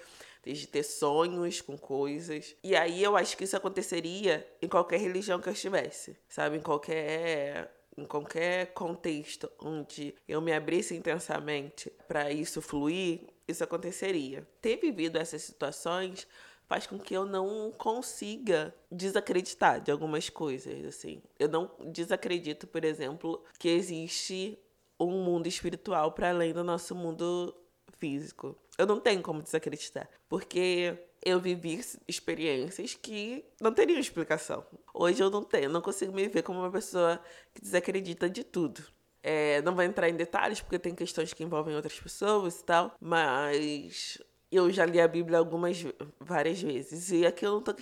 desde 0.44 0.66
ter 0.66 0.82
sonhos 0.82 1.62
com 1.62 1.78
coisas. 1.78 2.56
E 2.64 2.76
aí 2.76 3.04
eu 3.04 3.16
acho 3.16 3.38
que 3.38 3.44
isso 3.44 3.56
aconteceria 3.56 4.48
em 4.60 4.68
qualquer 4.68 5.00
religião 5.00 5.40
que 5.40 5.48
eu 5.48 5.54
estivesse, 5.54 6.18
sabe? 6.28 6.58
Em 6.58 6.62
qualquer 6.62 7.72
em 7.98 8.04
qualquer 8.04 8.74
contexto 8.74 9.50
onde 9.58 10.14
eu 10.28 10.42
me 10.42 10.52
abrisse 10.52 10.94
intensamente 10.94 11.90
para 12.08 12.30
isso 12.30 12.62
fluir, 12.62 13.22
isso 13.48 13.64
aconteceria. 13.64 14.48
Ter 14.62 14.78
vivido 14.78 15.18
essas 15.18 15.42
situações 15.42 16.28
faz 16.68 16.88
com 16.88 16.98
que 16.98 17.14
eu 17.14 17.26
não 17.26 17.72
consiga 17.78 18.74
desacreditar 18.92 19.82
de 19.82 19.92
algumas 19.92 20.30
coisas, 20.30 20.84
assim. 20.86 21.22
Eu 21.38 21.48
não 21.48 21.72
desacredito, 21.92 22.68
por 22.68 22.84
exemplo, 22.84 23.44
que 23.60 23.70
existe 23.70 24.58
um 25.00 25.24
mundo 25.24 25.48
espiritual 25.48 26.12
para 26.12 26.30
além 26.30 26.54
do 26.54 26.64
nosso 26.64 26.96
mundo 26.96 27.56
físico. 28.00 28.58
Eu 28.78 28.86
não 28.86 29.00
tenho 29.00 29.22
como 29.22 29.42
desacreditar, 29.42 30.10
porque 30.28 30.98
eu 31.24 31.40
vivi 31.40 31.80
experiências 32.08 32.94
que 32.94 33.46
não 33.60 33.74
teriam 33.74 34.00
explicação. 34.00 34.66
Hoje 34.94 35.22
eu 35.22 35.30
não 35.30 35.44
tenho, 35.44 35.70
não 35.70 35.82
consigo 35.82 36.14
me 36.14 36.28
ver 36.28 36.44
como 36.44 36.60
uma 36.60 36.72
pessoa 36.72 37.20
que 37.54 37.62
desacredita 37.62 38.30
de 38.30 38.44
tudo. 38.44 38.84
É, 39.28 39.60
não 39.64 39.74
vou 39.74 39.84
entrar 39.84 40.08
em 40.08 40.16
detalhes 40.16 40.62
porque 40.62 40.78
tem 40.78 40.94
questões 40.94 41.34
que 41.34 41.44
envolvem 41.44 41.76
outras 41.76 42.00
pessoas 42.00 42.60
e 42.60 42.64
tal, 42.64 42.94
mas 43.02 44.22
eu 44.52 44.72
já 44.72 44.86
li 44.86 45.02
a 45.02 45.08
Bíblia 45.08 45.40
algumas 45.40 45.84
várias 46.20 46.62
vezes 46.62 47.10
e 47.10 47.26
aqui 47.26 47.44
eu 47.44 47.54
não 47.54 47.62
tô 47.62 47.74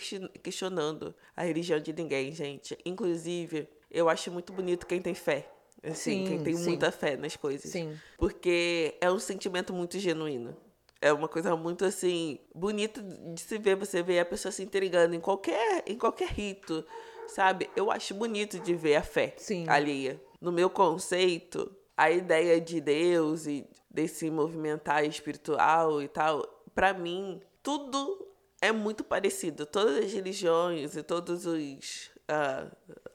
questionando 0.41 1.13
a 1.35 1.43
religião 1.43 1.81
de 1.81 1.91
ninguém, 1.91 2.31
gente. 2.31 2.77
Inclusive, 2.85 3.67
eu 3.91 4.07
acho 4.07 4.31
muito 4.31 4.53
bonito 4.53 4.87
quem 4.87 5.01
tem 5.01 5.13
fé. 5.13 5.49
Assim, 5.83 6.19
sim, 6.19 6.23
quem 6.23 6.43
tem 6.43 6.55
sim. 6.55 6.63
muita 6.63 6.89
fé 6.93 7.17
nas 7.17 7.35
coisas. 7.35 7.69
Sim. 7.69 7.99
Porque 8.17 8.95
é 9.01 9.11
um 9.11 9.19
sentimento 9.19 9.73
muito 9.73 9.99
genuíno. 9.99 10.55
É 11.01 11.11
uma 11.11 11.27
coisa 11.27 11.57
muito 11.57 11.83
assim, 11.83 12.39
bonita 12.55 13.01
de 13.01 13.41
se 13.41 13.57
ver, 13.57 13.75
você 13.75 14.01
ver 14.01 14.19
a 14.19 14.25
pessoa 14.25 14.49
se 14.49 14.63
entregando 14.63 15.13
em 15.13 15.19
qualquer, 15.19 15.83
em 15.85 15.97
qualquer 15.97 16.29
rito, 16.29 16.85
sabe? 17.27 17.69
Eu 17.75 17.91
acho 17.91 18.13
bonito 18.13 18.57
de 18.61 18.73
ver 18.73 18.95
a 18.95 19.03
fé 19.03 19.35
Sim. 19.37 19.65
alheia. 19.67 20.21
No 20.43 20.51
meu 20.51 20.69
conceito, 20.69 21.73
a 21.95 22.11
ideia 22.11 22.59
de 22.59 22.81
Deus 22.81 23.47
e 23.47 23.65
desse 23.89 24.29
movimentar 24.29 25.05
espiritual 25.05 26.01
e 26.01 26.09
tal, 26.09 26.43
para 26.75 26.93
mim, 26.93 27.39
tudo 27.63 28.27
é 28.61 28.69
muito 28.69 29.05
parecido. 29.05 29.65
Todas 29.65 30.03
as 30.03 30.11
religiões 30.11 30.97
e 30.97 31.01
todos 31.01 31.45
os 31.45 32.11
uh, 32.23 32.69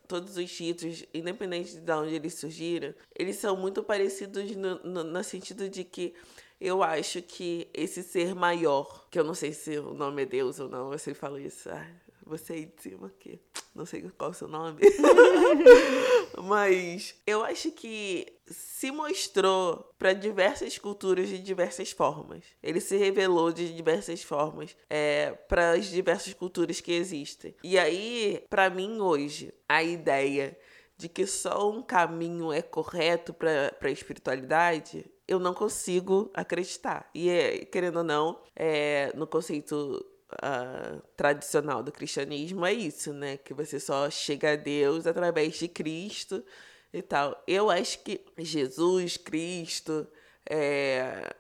todos 0.07 0.39
os 0.39 0.59
ritos, 0.59 1.05
independente 1.13 1.77
de 1.77 1.93
onde 1.93 2.15
eles 2.15 2.33
surgiram, 2.33 2.95
eles 3.15 3.37
são 3.37 3.55
muito 3.59 3.83
parecidos 3.83 4.57
no, 4.57 4.79
no, 4.83 5.05
no 5.05 5.23
sentido 5.23 5.69
de 5.69 5.85
que 5.85 6.15
eu 6.59 6.83
acho 6.83 7.21
que 7.21 7.69
esse 7.75 8.03
ser 8.03 8.35
maior, 8.35 9.07
que 9.11 9.19
eu 9.19 9.25
não 9.25 9.35
sei 9.35 9.53
se 9.53 9.79
o 9.79 9.93
nome 9.93 10.23
é 10.23 10.25
Deus 10.25 10.59
ou 10.59 10.67
não, 10.71 10.89
você 10.89 11.13
falou 11.13 11.39
isso, 11.39 11.69
ah, 11.69 11.87
você 12.29 12.53
aí 12.53 12.67
de 12.67 12.83
cima 12.83 13.09
aqui, 13.09 13.41
não 13.75 13.87
sei 13.87 14.03
qual 14.17 14.31
é 14.31 14.33
o 14.33 14.35
seu 14.35 14.49
nome, 14.49 14.81
mas 16.45 17.15
eu 17.27 17.43
acho 17.43 17.71
que 17.73 18.27
se 18.47 18.91
mostrou 18.91 19.93
para 19.99 20.13
diversas 20.13 20.79
culturas 20.79 21.29
de 21.29 21.39
diversas 21.39 21.91
formas. 21.91 22.45
Ele 22.63 22.81
se 22.81 22.97
revelou 22.97 23.53
de 23.53 23.75
diversas 23.75 24.23
formas 24.23 24.77
é, 24.89 25.33
para 25.49 25.73
as 25.73 25.87
diversas 25.87 26.35
culturas 26.35 26.81
que 26.81 26.93
existem. 26.93 27.55
E 27.63 27.79
aí, 27.79 28.45
para 28.49 28.71
mim 28.71 29.01
hoje, 29.01 29.53
a 29.69 29.83
ideia 29.83 30.57
de 30.97 31.09
que 31.09 31.27
só 31.27 31.71
um 31.71 31.83
caminho 31.83 32.53
é 32.53 32.61
correto 32.61 33.33
para 33.33 33.73
a 33.81 33.91
espiritualidade 33.91 35.05
eu 35.29 35.39
não 35.39 35.53
consigo 35.53 36.31
acreditar. 36.33 37.09
E, 37.15 37.29
é, 37.29 37.59
querendo 37.67 37.99
ou 37.99 38.05
não, 38.05 38.41
é, 38.57 39.13
no 39.15 39.27
conceito 39.27 40.05
uh, 40.35 41.03
tradicional 41.17 41.83
do 41.83 41.93
cristianismo, 41.93 42.65
é 42.67 42.73
isso, 42.73 43.13
né? 43.13 43.37
Que 43.37 43.55
você 43.55 43.81
só 43.81 44.09
chega 44.11 44.53
a 44.53 44.57
Deus 44.57 45.07
através 45.07 45.55
de 45.59 45.69
Cristo 45.69 46.45
e 46.93 47.03
tal. 47.03 47.43
Eu 47.47 47.71
acho 47.71 48.01
que 48.01 48.25
Jesus, 48.39 49.17
Cristo, 49.17 50.07
é, 50.49 51.35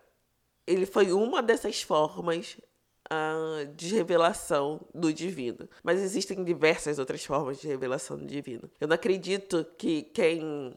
ele 0.66 0.86
foi 0.86 1.12
uma 1.12 1.42
dessas 1.42 1.82
formas 1.82 2.58
uh, 3.12 3.66
de 3.74 3.94
revelação 3.94 4.80
do 4.94 5.12
divino. 5.12 5.68
Mas 5.82 6.00
existem 6.00 6.44
diversas 6.44 6.98
outras 6.98 7.24
formas 7.24 7.60
de 7.60 7.68
revelação 7.68 8.16
do 8.16 8.26
divino. 8.26 8.70
Eu 8.80 8.88
não 8.88 8.94
acredito 8.94 9.66
que 9.76 10.02
quem 10.02 10.76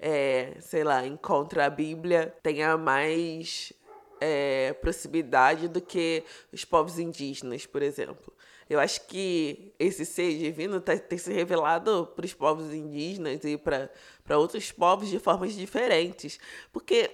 é, 0.00 0.56
sei 0.60 0.82
lá, 0.82 1.06
encontra 1.06 1.66
a 1.66 1.70
Bíblia 1.70 2.34
tenha 2.42 2.76
mais 2.76 3.72
é, 4.20 4.72
proximidade 4.74 5.68
do 5.68 5.80
que 5.80 6.22
os 6.52 6.64
povos 6.64 6.98
indígenas, 6.98 7.66
por 7.66 7.82
exemplo. 7.82 8.32
Eu 8.68 8.78
acho 8.78 9.04
que 9.08 9.74
esse 9.78 10.06
ser 10.06 10.38
divino 10.38 10.80
tá, 10.80 10.96
tem 10.96 11.18
se 11.18 11.32
revelado 11.32 12.12
para 12.14 12.24
os 12.24 12.32
povos 12.32 12.72
indígenas 12.72 13.42
e 13.42 13.56
para 13.56 14.38
outros 14.38 14.70
povos 14.70 15.08
de 15.08 15.18
formas 15.18 15.54
diferentes. 15.54 16.38
Porque 16.72 17.10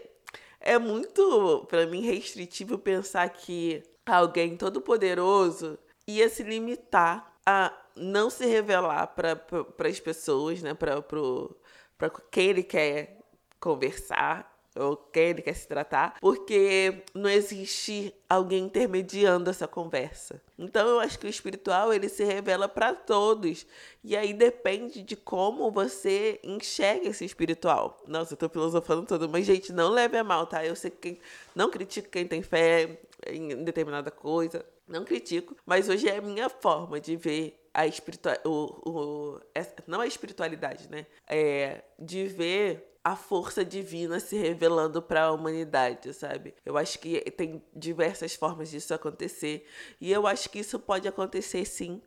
é 0.60 0.78
muito, 0.78 1.64
para 1.68 1.86
mim, 1.86 2.02
restritivo 2.02 2.76
pensar 2.76 3.28
que 3.30 3.82
alguém 4.04 4.56
todo-poderoso 4.56 5.78
ia 6.06 6.28
se 6.28 6.42
limitar 6.42 7.34
a 7.46 7.72
não 7.96 8.28
se 8.28 8.44
revelar 8.44 9.06
para 9.06 9.88
as 9.88 10.00
pessoas, 10.00 10.60
né? 10.60 10.75
para 10.75 12.10
quem 12.30 12.50
ele 12.50 12.62
quer 12.62 13.18
conversar 13.58 14.55
ou 14.76 14.97
quem 14.97 15.28
ele 15.28 15.42
quer 15.42 15.54
se 15.54 15.66
tratar, 15.66 16.16
porque 16.21 17.02
não 17.14 17.28
existe 17.28 18.14
alguém 18.28 18.64
intermediando 18.64 19.50
essa 19.50 19.66
conversa. 19.66 20.40
Então 20.59 20.87
eu 20.88 21.00
acho 21.00 21.18
que 21.18 21.26
o 21.26 21.30
espiritual 21.30 21.92
ele 21.92 22.09
se 22.09 22.25
revela 22.25 22.68
para 22.68 22.95
todos 22.95 23.66
e 24.02 24.16
aí 24.16 24.33
depende 24.33 25.02
de 25.02 25.16
como 25.16 25.71
você 25.71 26.40
enxerga 26.42 27.09
esse 27.09 27.25
espiritual. 27.25 28.02
Nossa, 28.06 28.35
eu 28.35 28.37
tô 28.37 28.49
filosofando 28.49 29.04
tudo, 29.06 29.28
mas 29.28 29.47
gente, 29.47 29.73
não 29.73 29.90
leve 29.90 30.16
a 30.16 30.25
mal, 30.25 30.47
tá? 30.47 30.64
Eu 30.64 30.76
sei 30.76 30.90
que 30.90 31.18
não 31.54 31.71
critico 31.71 32.09
quem 32.09 32.26
tem 32.26 32.42
fé 32.42 33.00
em 33.26 33.64
determinada 33.64 34.11
coisa, 34.11 34.64
não 34.87 35.04
critico, 35.04 35.56
mas 35.64 35.88
hoje 35.88 36.09
é 36.09 36.18
a 36.18 36.23
minha 36.23 36.49
forma 36.49 37.00
de 37.00 37.16
ver 37.16 37.61
a 37.75 37.87
espiritual, 37.87 38.37
o, 38.45 38.90
o, 38.90 39.40
não 39.87 40.00
a 40.00 40.06
espiritualidade, 40.06 40.88
né? 40.90 41.06
É 41.26 41.83
de 41.99 42.26
ver 42.26 42.95
a 43.06 43.14
força 43.14 43.64
divina 43.64 44.18
se 44.18 44.36
revelando 44.36 45.00
para 45.00 45.26
a 45.26 45.32
humanidade, 45.32 46.12
sabe? 46.12 46.52
Eu 46.64 46.76
acho 46.76 46.98
que 46.98 47.20
tem 47.30 47.62
diversas 47.72 48.34
formas 48.34 48.68
disso 48.68 48.92
acontecer 48.92 49.64
e 50.00 50.10
eu 50.10 50.26
acho 50.26 50.50
que 50.50 50.58
isso 50.58 50.76
pode 50.76 51.06
acontecer 51.06 51.64
sim. 51.64 52.02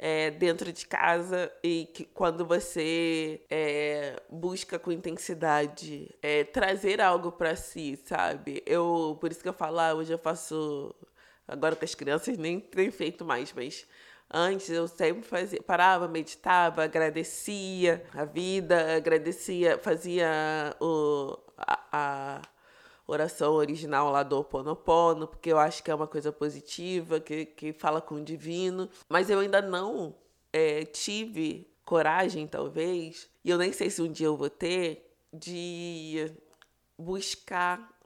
É, 0.00 0.30
dentro 0.30 0.72
de 0.72 0.86
casa 0.86 1.52
e 1.60 1.86
que 1.92 2.04
quando 2.04 2.46
você 2.46 3.40
é, 3.50 4.14
busca 4.30 4.78
com 4.78 4.92
intensidade 4.92 6.08
é, 6.22 6.44
trazer 6.44 7.00
algo 7.00 7.32
para 7.32 7.56
si, 7.56 7.98
sabe? 8.04 8.62
Eu 8.64 9.18
por 9.20 9.32
isso 9.32 9.42
que 9.42 9.48
eu 9.48 9.52
falo, 9.52 9.80
ah, 9.80 9.94
hoje 9.94 10.12
eu 10.12 10.18
faço 10.18 10.94
agora 11.48 11.74
com 11.74 11.84
as 11.84 11.96
crianças 11.96 12.38
nem 12.38 12.60
tenho 12.60 12.92
feito 12.92 13.24
mais, 13.24 13.52
mas 13.52 13.84
Antes 14.30 14.68
eu 14.68 14.86
sempre 14.86 15.22
fazia, 15.22 15.62
parava, 15.62 16.06
meditava, 16.06 16.84
agradecia 16.84 18.04
a 18.12 18.24
vida, 18.24 18.96
agradecia, 18.96 19.78
fazia 19.78 20.76
o, 20.80 21.38
a, 21.56 21.80
a 21.90 22.42
oração 23.06 23.54
original 23.54 24.10
lá 24.10 24.22
do 24.22 24.36
Ho 24.36 24.40
Oponopono, 24.40 25.26
porque 25.26 25.50
eu 25.50 25.58
acho 25.58 25.82
que 25.82 25.90
é 25.90 25.94
uma 25.94 26.06
coisa 26.06 26.30
positiva, 26.30 27.18
que, 27.18 27.46
que 27.46 27.72
fala 27.72 28.02
com 28.02 28.16
o 28.16 28.24
divino. 28.24 28.90
Mas 29.08 29.30
eu 29.30 29.40
ainda 29.40 29.62
não 29.62 30.14
é, 30.52 30.84
tive 30.84 31.66
coragem, 31.84 32.46
talvez, 32.46 33.30
e 33.42 33.48
eu 33.48 33.56
nem 33.56 33.72
sei 33.72 33.88
se 33.88 34.02
um 34.02 34.12
dia 34.12 34.26
eu 34.26 34.36
vou 34.36 34.50
ter, 34.50 35.10
de 35.32 36.30
buscar 36.98 37.97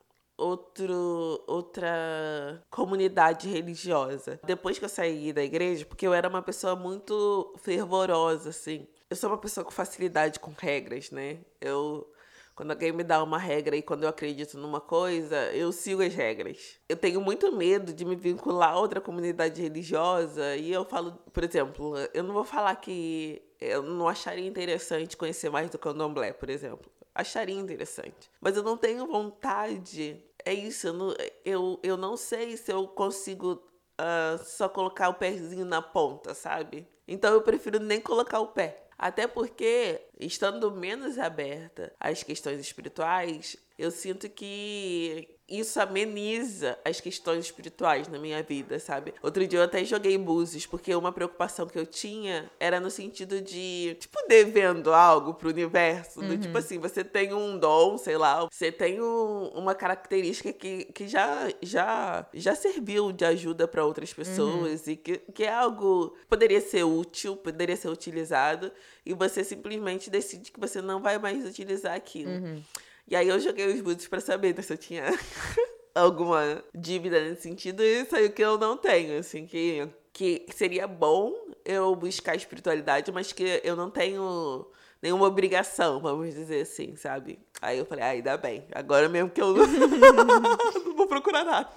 outro, 0.42 1.42
outra 1.46 2.62
comunidade 2.70 3.48
religiosa. 3.48 4.40
Depois 4.44 4.78
que 4.78 4.84
eu 4.84 4.88
saí 4.88 5.32
da 5.32 5.42
igreja, 5.42 5.84
porque 5.86 6.06
eu 6.06 6.12
era 6.12 6.28
uma 6.28 6.42
pessoa 6.42 6.74
muito 6.76 7.54
fervorosa, 7.58 8.50
assim. 8.50 8.86
Eu 9.08 9.16
sou 9.16 9.30
uma 9.30 9.38
pessoa 9.38 9.64
com 9.64 9.70
facilidade 9.70 10.40
com 10.40 10.52
regras, 10.56 11.10
né? 11.10 11.38
Eu 11.60 12.08
quando 12.54 12.72
alguém 12.72 12.92
me 12.92 13.02
dá 13.02 13.22
uma 13.22 13.38
regra 13.38 13.76
e 13.76 13.82
quando 13.82 14.02
eu 14.02 14.08
acredito 14.08 14.58
numa 14.58 14.80
coisa, 14.80 15.50
eu 15.52 15.72
sigo 15.72 16.02
as 16.02 16.14
regras. 16.14 16.78
Eu 16.88 16.96
tenho 16.96 17.20
muito 17.20 17.50
medo 17.50 17.92
de 17.92 18.04
me 18.04 18.14
vincular 18.14 18.74
a 18.74 18.78
outra 18.78 19.00
comunidade 19.00 19.60
religiosa 19.62 20.54
e 20.56 20.70
eu 20.70 20.84
falo, 20.84 21.12
por 21.32 21.42
exemplo, 21.42 21.94
eu 22.12 22.22
não 22.22 22.34
vou 22.34 22.44
falar 22.44 22.76
que 22.76 23.42
eu 23.60 23.82
não 23.82 24.06
acharia 24.06 24.46
interessante 24.46 25.16
conhecer 25.16 25.50
mais 25.50 25.70
do 25.70 25.78
candomblé, 25.78 26.32
por 26.32 26.50
exemplo. 26.50 26.90
Acharia 27.14 27.58
interessante. 27.58 28.30
Mas 28.40 28.56
eu 28.56 28.62
não 28.62 28.76
tenho 28.76 29.06
vontade. 29.06 30.22
É 30.44 30.52
isso, 30.52 30.88
eu 30.88 30.92
não, 30.92 31.14
eu, 31.44 31.80
eu 31.82 31.96
não 31.96 32.16
sei 32.16 32.56
se 32.56 32.72
eu 32.72 32.86
consigo 32.88 33.62
uh, 34.00 34.42
só 34.44 34.68
colocar 34.68 35.08
o 35.08 35.14
pezinho 35.14 35.64
na 35.64 35.80
ponta, 35.80 36.34
sabe? 36.34 36.86
Então 37.06 37.32
eu 37.32 37.42
prefiro 37.42 37.78
nem 37.78 38.00
colocar 38.00 38.40
o 38.40 38.48
pé. 38.48 38.82
Até 38.98 39.26
porque, 39.26 40.00
estando 40.20 40.70
menos 40.70 41.18
aberta 41.18 41.92
às 41.98 42.22
questões 42.22 42.60
espirituais, 42.60 43.56
eu 43.76 43.90
sinto 43.90 44.28
que 44.28 45.31
isso 45.48 45.80
ameniza 45.80 46.78
as 46.84 47.00
questões 47.00 47.44
espirituais 47.44 48.08
na 48.08 48.18
minha 48.18 48.42
vida, 48.42 48.78
sabe? 48.78 49.12
Outro 49.22 49.46
dia 49.46 49.58
eu 49.58 49.64
até 49.64 49.84
joguei 49.84 50.16
búzios, 50.16 50.66
porque 50.66 50.94
uma 50.94 51.12
preocupação 51.12 51.66
que 51.66 51.78
eu 51.78 51.84
tinha 51.84 52.50
era 52.58 52.80
no 52.80 52.90
sentido 52.90 53.40
de, 53.40 53.96
tipo, 54.00 54.18
devendo 54.28 54.92
algo 54.92 55.34
pro 55.34 55.50
universo. 55.50 56.20
Uhum. 56.20 56.28
Do, 56.28 56.38
tipo 56.38 56.56
assim, 56.56 56.78
você 56.78 57.04
tem 57.04 57.34
um 57.34 57.58
dom, 57.58 57.98
sei 57.98 58.16
lá, 58.16 58.46
você 58.50 58.72
tem 58.72 59.02
um, 59.02 59.48
uma 59.54 59.74
característica 59.74 60.52
que, 60.52 60.84
que 60.86 61.06
já, 61.06 61.48
já, 61.60 62.26
já 62.32 62.54
serviu 62.54 63.12
de 63.12 63.24
ajuda 63.24 63.68
para 63.68 63.84
outras 63.84 64.12
pessoas 64.12 64.86
uhum. 64.86 64.92
e 64.92 64.96
que, 64.96 65.18
que 65.18 65.44
é 65.44 65.52
algo 65.52 66.16
poderia 66.28 66.60
ser 66.60 66.84
útil, 66.84 67.36
poderia 67.36 67.76
ser 67.76 67.88
utilizado, 67.88 68.72
e 69.04 69.12
você 69.12 69.44
simplesmente 69.44 70.08
decide 70.08 70.50
que 70.50 70.60
você 70.60 70.80
não 70.80 71.00
vai 71.00 71.18
mais 71.18 71.44
utilizar 71.44 71.94
aquilo. 71.94 72.30
Uhum. 72.30 72.62
E 73.12 73.16
aí 73.16 73.28
eu 73.28 73.38
joguei 73.38 73.66
os 73.66 73.78
boots 73.82 74.08
para 74.08 74.20
saber 74.22 74.54
se 74.62 74.72
eu 74.72 74.78
tinha 74.78 75.04
alguma 75.94 76.64
dívida 76.74 77.20
nesse 77.20 77.42
sentido 77.42 77.82
e 77.82 78.06
saiu 78.06 78.32
que 78.32 78.42
eu 78.42 78.56
não 78.56 78.74
tenho, 78.74 79.18
assim, 79.18 79.44
que, 79.44 79.86
que 80.14 80.46
seria 80.48 80.86
bom 80.86 81.34
eu 81.62 81.94
buscar 81.94 82.34
espiritualidade, 82.34 83.12
mas 83.12 83.30
que 83.30 83.60
eu 83.62 83.76
não 83.76 83.90
tenho 83.90 84.66
nenhuma 85.02 85.26
obrigação, 85.26 86.00
vamos 86.00 86.32
dizer 86.32 86.62
assim, 86.62 86.96
sabe? 86.96 87.38
Aí 87.60 87.76
eu 87.76 87.84
falei, 87.84 88.02
ah, 88.02 88.08
ainda 88.08 88.38
bem, 88.38 88.64
agora 88.72 89.10
mesmo 89.10 89.28
que 89.28 89.42
eu 89.42 89.52
não 89.52 90.96
vou 90.96 91.06
procurar 91.06 91.44
nada. 91.44 91.70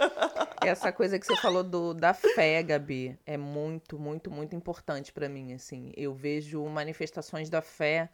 Essa 0.61 0.89
coisa 0.93 1.19
que 1.19 1.25
você 1.25 1.35
falou 1.35 1.65
do, 1.65 1.93
da 1.93 2.13
fé, 2.13 2.63
Gabi, 2.63 3.19
é 3.25 3.35
muito, 3.35 3.99
muito, 3.99 4.31
muito 4.31 4.55
importante 4.55 5.11
para 5.11 5.27
mim, 5.27 5.51
assim. 5.51 5.91
Eu 5.97 6.13
vejo 6.13 6.63
manifestações 6.63 7.49
da 7.49 7.61
fé 7.61 8.09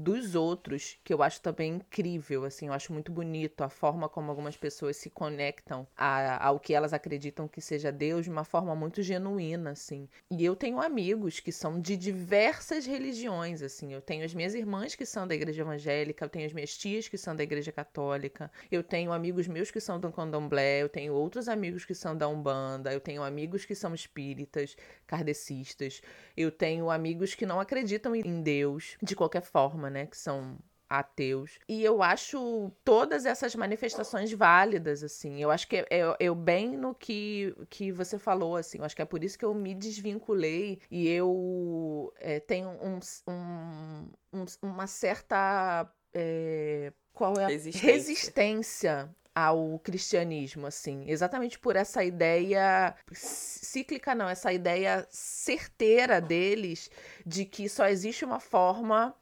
dos 0.00 0.34
outros, 0.34 0.98
que 1.04 1.12
eu 1.12 1.22
acho 1.22 1.40
também 1.40 1.74
incrível, 1.74 2.44
assim, 2.44 2.66
eu 2.66 2.72
acho 2.72 2.92
muito 2.92 3.12
bonito 3.12 3.62
a 3.62 3.68
forma 3.68 4.08
como 4.08 4.30
algumas 4.30 4.56
pessoas 4.56 4.96
se 4.96 5.10
conectam 5.10 5.86
a, 5.96 6.46
ao 6.46 6.58
que 6.58 6.74
elas 6.74 6.92
acreditam 6.92 7.46
que 7.46 7.60
seja 7.60 7.92
Deus 7.92 8.24
de 8.24 8.30
uma 8.30 8.44
forma 8.44 8.74
muito 8.74 9.02
genuína, 9.02 9.70
assim. 9.72 10.08
E 10.30 10.44
eu 10.44 10.56
tenho 10.56 10.80
amigos 10.80 11.40
que 11.40 11.52
são 11.52 11.80
de 11.80 11.96
diversas 11.96 12.86
religiões, 12.86 13.62
assim. 13.62 13.92
Eu 13.92 14.00
tenho 14.00 14.24
as 14.24 14.34
minhas 14.34 14.54
irmãs 14.54 14.94
que 14.94 15.04
são 15.04 15.26
da 15.26 15.34
igreja 15.34 15.62
evangélica, 15.62 16.24
eu 16.24 16.28
tenho 16.28 16.46
as 16.46 16.52
minhas 16.52 16.76
tias 16.76 17.08
que 17.08 17.18
são 17.18 17.36
da 17.36 17.42
igreja 17.42 17.70
católica, 17.70 18.50
eu 18.70 18.82
tenho 18.82 19.12
amigos 19.12 19.46
meus 19.46 19.70
que 19.70 19.80
são 19.80 20.00
do 20.00 20.10
candomblé, 20.10 20.82
eu 20.82 20.88
tenho 20.88 21.12
outros 21.12 21.48
amigos 21.48 21.84
que 21.84 21.94
são 21.94 22.16
da 22.16 22.28
Umbanda, 22.28 22.92
eu 22.92 23.00
tenho 23.00 23.22
amigos 23.22 23.64
que 23.64 23.74
são 23.74 23.94
espíritas, 23.94 24.76
kardecistas, 25.06 26.00
eu 26.36 26.50
tenho 26.50 26.90
amigos 26.90 27.34
que 27.34 27.44
não 27.44 27.60
acreditam 27.60 28.14
em 28.14 28.40
Deus 28.42 28.96
de 29.02 29.16
qualquer 29.16 29.42
forma, 29.42 29.89
né? 29.90 30.06
Que 30.06 30.16
são 30.16 30.58
ateus. 30.90 31.58
E 31.68 31.84
eu 31.84 32.02
acho 32.02 32.72
todas 32.84 33.24
essas 33.24 33.54
manifestações 33.54 34.32
válidas, 34.32 35.04
assim. 35.04 35.40
Eu 35.40 35.50
acho 35.50 35.68
que 35.68 35.76
é, 35.76 35.86
é, 35.88 36.16
é, 36.18 36.34
bem 36.34 36.76
no 36.76 36.92
que, 36.92 37.54
que 37.70 37.92
você 37.92 38.18
falou, 38.18 38.56
assim. 38.56 38.78
Eu 38.78 38.84
acho 38.84 38.96
que 38.96 39.02
é 39.02 39.04
por 39.04 39.22
isso 39.22 39.38
que 39.38 39.44
eu 39.44 39.54
me 39.54 39.72
desvinculei 39.72 40.80
e 40.90 41.08
eu 41.08 42.12
é, 42.18 42.40
tenho 42.40 42.70
um, 42.70 42.98
um, 43.28 44.10
um, 44.32 44.44
uma 44.60 44.88
certa. 44.88 45.88
É, 46.12 46.92
qual 47.12 47.38
é 47.38 47.44
a 47.44 47.48
resistência. 47.48 47.92
resistência 47.92 49.16
ao 49.32 49.78
cristianismo, 49.78 50.66
assim, 50.66 51.04
exatamente 51.06 51.58
por 51.58 51.76
essa 51.76 52.02
ideia 52.02 52.94
cíclica, 53.12 54.12
não, 54.12 54.28
essa 54.28 54.52
ideia 54.52 55.06
certeira 55.08 56.20
deles 56.20 56.90
de 57.24 57.44
que 57.44 57.68
só 57.68 57.86
existe 57.86 58.24
uma 58.24 58.40
forma 58.40 59.14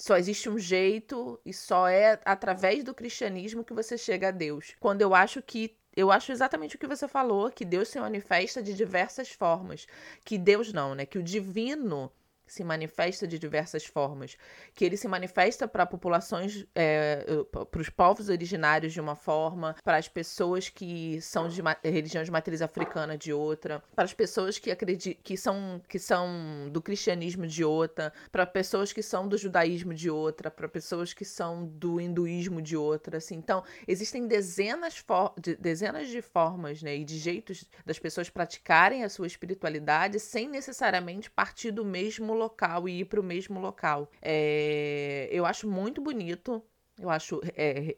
só 0.00 0.16
existe 0.16 0.48
um 0.48 0.58
jeito 0.58 1.38
e 1.44 1.52
só 1.52 1.86
é 1.86 2.18
através 2.24 2.82
do 2.82 2.94
cristianismo 2.94 3.62
que 3.62 3.74
você 3.74 3.98
chega 3.98 4.28
a 4.28 4.30
Deus. 4.30 4.74
Quando 4.80 5.02
eu 5.02 5.14
acho 5.14 5.42
que 5.42 5.76
eu 5.94 6.10
acho 6.10 6.32
exatamente 6.32 6.76
o 6.76 6.78
que 6.78 6.86
você 6.86 7.06
falou, 7.06 7.50
que 7.50 7.66
Deus 7.66 7.88
se 7.88 8.00
manifesta 8.00 8.62
de 8.62 8.72
diversas 8.72 9.28
formas, 9.28 9.86
que 10.24 10.38
Deus 10.38 10.72
não, 10.72 10.94
né? 10.94 11.04
Que 11.04 11.18
o 11.18 11.22
divino 11.22 12.10
se 12.52 12.64
manifesta 12.64 13.26
de 13.26 13.38
diversas 13.38 13.84
formas, 13.84 14.36
que 14.74 14.84
ele 14.84 14.96
se 14.96 15.06
manifesta 15.06 15.68
para 15.68 15.86
populações, 15.86 16.66
é, 16.74 17.24
para 17.70 17.80
os 17.80 17.88
povos 17.88 18.28
originários 18.28 18.92
de 18.92 19.00
uma 19.00 19.14
forma, 19.14 19.76
para 19.84 19.96
as 19.96 20.08
pessoas 20.08 20.68
que 20.68 21.20
são 21.20 21.48
de 21.48 21.62
religião 21.82 22.24
de 22.24 22.30
matriz 22.30 22.60
africana 22.60 23.16
de 23.16 23.32
outra, 23.32 23.82
para 23.94 24.04
as 24.04 24.14
pessoas 24.14 24.58
que 24.58 24.70
acreditam 24.70 25.22
que 25.22 25.36
são 25.36 25.80
que 25.88 25.98
são 25.98 26.68
do 26.70 26.82
cristianismo 26.82 27.46
de 27.46 27.64
outra, 27.64 28.12
para 28.32 28.46
pessoas 28.46 28.92
que 28.92 29.02
são 29.02 29.28
do 29.28 29.38
judaísmo 29.38 29.94
de 29.94 30.10
outra, 30.10 30.50
para 30.50 30.68
pessoas 30.68 31.12
que 31.12 31.24
são 31.24 31.66
do 31.66 32.00
hinduísmo 32.00 32.60
de 32.60 32.76
outra, 32.76 33.18
assim. 33.18 33.36
Então, 33.36 33.62
existem 33.86 34.26
dezenas, 34.26 35.04
de, 35.40 35.56
dezenas 35.56 36.08
de 36.08 36.20
formas, 36.20 36.82
né, 36.82 36.96
e 36.96 37.04
de 37.04 37.18
jeitos 37.18 37.64
das 37.84 37.98
pessoas 37.98 38.28
praticarem 38.28 39.04
a 39.04 39.08
sua 39.08 39.26
espiritualidade 39.26 40.18
sem 40.18 40.48
necessariamente 40.48 41.30
partir 41.30 41.70
do 41.70 41.84
mesmo 41.84 42.34
local 42.40 42.88
e 42.88 43.00
ir 43.00 43.04
para 43.04 43.20
o 43.20 43.22
mesmo 43.22 43.60
local. 43.60 44.10
É, 44.22 45.28
eu 45.30 45.44
acho 45.44 45.68
muito 45.68 46.00
bonito. 46.00 46.62
Eu 46.98 47.10
acho. 47.10 47.40
É, 47.56 47.96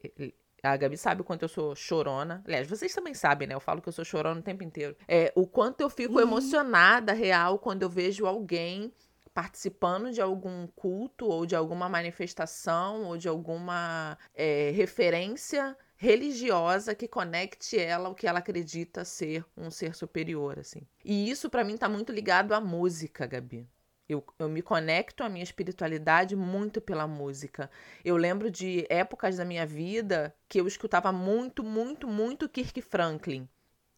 a 0.63 0.77
Gabi 0.77 0.97
sabe 0.97 1.23
o 1.23 1.25
quanto 1.25 1.43
eu 1.43 1.49
sou 1.49 1.75
chorona. 1.75 2.43
Aliás, 2.47 2.69
vocês 2.69 2.95
também 2.95 3.15
sabem, 3.15 3.49
né? 3.49 3.55
Eu 3.55 3.61
falo 3.61 3.83
que 3.83 3.89
eu 3.89 3.93
sou 3.93 4.05
chorona 4.05 4.41
o 4.41 4.43
tempo 4.43 4.63
inteiro. 4.63 4.97
É, 5.09 5.33
o 5.35 5.47
quanto 5.47 5.81
eu 5.81 5.91
fico 5.91 6.15
uhum. 6.15 6.21
emocionada, 6.21 7.13
real, 7.13 7.59
quando 7.59 7.83
eu 7.83 7.91
vejo 7.91 8.27
alguém 8.27 8.93
participando 9.35 10.13
de 10.13 10.21
algum 10.21 10.67
culto 10.69 11.27
ou 11.27 11.47
de 11.47 11.57
alguma 11.57 11.89
manifestação 11.89 13.05
ou 13.05 13.17
de 13.17 13.29
alguma 13.29 14.19
é, 14.35 14.71
referência 14.75 15.77
religiosa 15.97 16.95
que 16.95 17.07
conecte 17.07 17.79
ela 17.79 18.09
ao 18.09 18.15
que 18.15 18.27
ela 18.27 18.41
acredita 18.41 19.05
ser 19.05 19.45
um 19.57 19.71
ser 19.71 19.95
superior, 19.95 20.59
assim. 20.59 20.83
E 21.05 21.31
isso 21.31 21.49
para 21.49 21.65
mim 21.65 21.77
tá 21.77 21.89
muito 21.89 22.13
ligado 22.13 22.53
à 22.53 22.61
música, 22.61 23.27
Gabi. 23.27 23.67
Eu, 24.13 24.25
eu 24.39 24.49
me 24.49 24.63
conecto 24.63 25.23
à 25.23 25.29
minha 25.29 25.43
espiritualidade 25.43 26.37
muito 26.37 26.81
pela 26.81 27.07
música. 27.07 27.71
Eu 28.05 28.17
lembro 28.17 28.51
de 28.51 28.87
épocas 28.89 29.37
da 29.37 29.45
minha 29.45 29.67
vida 29.67 30.35
que 30.49 30.61
eu 30.61 30.67
escutava 30.67 31.11
muito, 31.13 31.65
muito, 31.65 32.07
muito 32.07 32.49
Kirk 32.49 32.81
Franklin. 32.83 33.49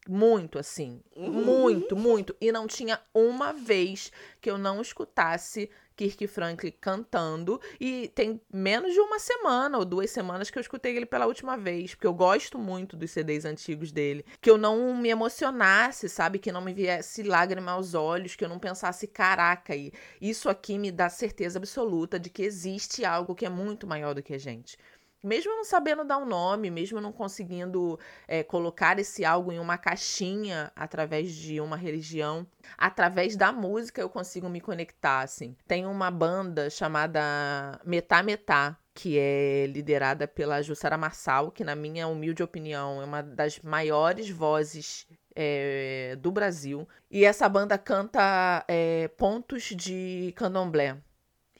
Muito, 0.08 0.58
assim. 0.58 1.00
Uhum. 1.16 1.44
Muito, 1.44 1.96
muito. 1.96 2.36
E 2.40 2.52
não 2.52 2.66
tinha 2.66 3.00
uma 3.12 3.52
vez 3.52 4.12
que 4.40 4.50
eu 4.50 4.58
não 4.58 4.80
escutasse 4.80 5.70
Kirk 5.96 6.26
Franklin 6.26 6.72
cantando. 6.80 7.60
E 7.80 8.08
tem 8.14 8.40
menos 8.52 8.92
de 8.92 9.00
uma 9.00 9.18
semana 9.18 9.78
ou 9.78 9.84
duas 9.84 10.10
semanas 10.10 10.50
que 10.50 10.58
eu 10.58 10.60
escutei 10.60 10.96
ele 10.96 11.06
pela 11.06 11.26
última 11.26 11.56
vez. 11.56 11.94
Porque 11.94 12.06
eu 12.06 12.14
gosto 12.14 12.58
muito 12.58 12.96
dos 12.96 13.10
CDs 13.10 13.44
antigos 13.44 13.92
dele. 13.92 14.24
Que 14.40 14.50
eu 14.50 14.58
não 14.58 14.96
me 14.96 15.08
emocionasse, 15.08 16.08
sabe? 16.08 16.38
Que 16.38 16.52
não 16.52 16.60
me 16.60 16.72
viesse 16.72 17.22
lágrima 17.22 17.72
aos 17.72 17.94
olhos. 17.94 18.36
Que 18.36 18.44
eu 18.44 18.48
não 18.48 18.58
pensasse, 18.58 19.06
caraca, 19.06 19.74
e 19.74 19.92
isso 20.20 20.48
aqui 20.48 20.78
me 20.78 20.90
dá 20.90 21.08
certeza 21.08 21.58
absoluta 21.58 22.18
de 22.18 22.30
que 22.30 22.42
existe 22.42 23.04
algo 23.04 23.34
que 23.34 23.46
é 23.46 23.48
muito 23.48 23.86
maior 23.86 24.14
do 24.14 24.22
que 24.22 24.34
a 24.34 24.38
gente 24.38 24.76
mesmo 25.24 25.50
não 25.56 25.64
sabendo 25.64 26.04
dar 26.04 26.18
um 26.18 26.26
nome, 26.26 26.70
mesmo 26.70 27.00
não 27.00 27.10
conseguindo 27.10 27.98
é, 28.28 28.42
colocar 28.42 28.98
esse 28.98 29.24
algo 29.24 29.50
em 29.50 29.58
uma 29.58 29.78
caixinha 29.78 30.70
através 30.76 31.32
de 31.32 31.60
uma 31.60 31.76
religião, 31.76 32.46
através 32.76 33.34
da 33.36 33.50
música 33.50 34.00
eu 34.00 34.08
consigo 34.08 34.48
me 34.48 34.60
conectar, 34.60 35.22
assim. 35.22 35.56
Tem 35.66 35.86
uma 35.86 36.10
banda 36.10 36.68
chamada 36.68 37.80
Metá 37.84 38.22
Metá, 38.22 38.78
que 38.92 39.18
é 39.18 39.66
liderada 39.66 40.28
pela 40.28 40.62
Jussara 40.62 40.96
Marçal, 40.96 41.50
que 41.50 41.64
na 41.64 41.74
minha 41.74 42.06
humilde 42.06 42.42
opinião 42.42 43.02
é 43.02 43.04
uma 43.04 43.22
das 43.22 43.58
maiores 43.60 44.30
vozes 44.30 45.06
é, 45.34 46.16
do 46.20 46.30
Brasil. 46.30 46.88
E 47.10 47.24
essa 47.24 47.48
banda 47.48 47.76
canta 47.76 48.64
é, 48.68 49.08
pontos 49.08 49.64
de 49.64 50.32
candomblé. 50.36 50.96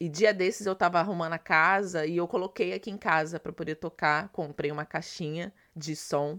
E 0.05 0.09
dia 0.11 0.35
desses 0.35 0.67
eu 0.67 0.75
tava 0.77 1.01
arrumando 1.01 1.33
a 1.33 1.38
casa 1.38 2.05
e 2.05 2.19
eu 2.19 2.29
coloquei 2.29 2.75
aqui 2.75 2.90
em 2.90 2.99
casa 2.99 3.40
para 3.40 3.51
poder 3.55 3.77
tocar. 3.77 4.29
Comprei 4.29 4.71
uma 4.71 4.85
caixinha 4.85 5.51
de 5.75 5.97
som 5.97 6.38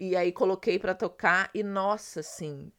E 0.00 0.16
aí 0.16 0.32
coloquei 0.32 0.78
para 0.78 0.94
tocar 0.94 1.50
e 1.54 1.62
nossa, 1.62 2.20
assim, 2.20 2.72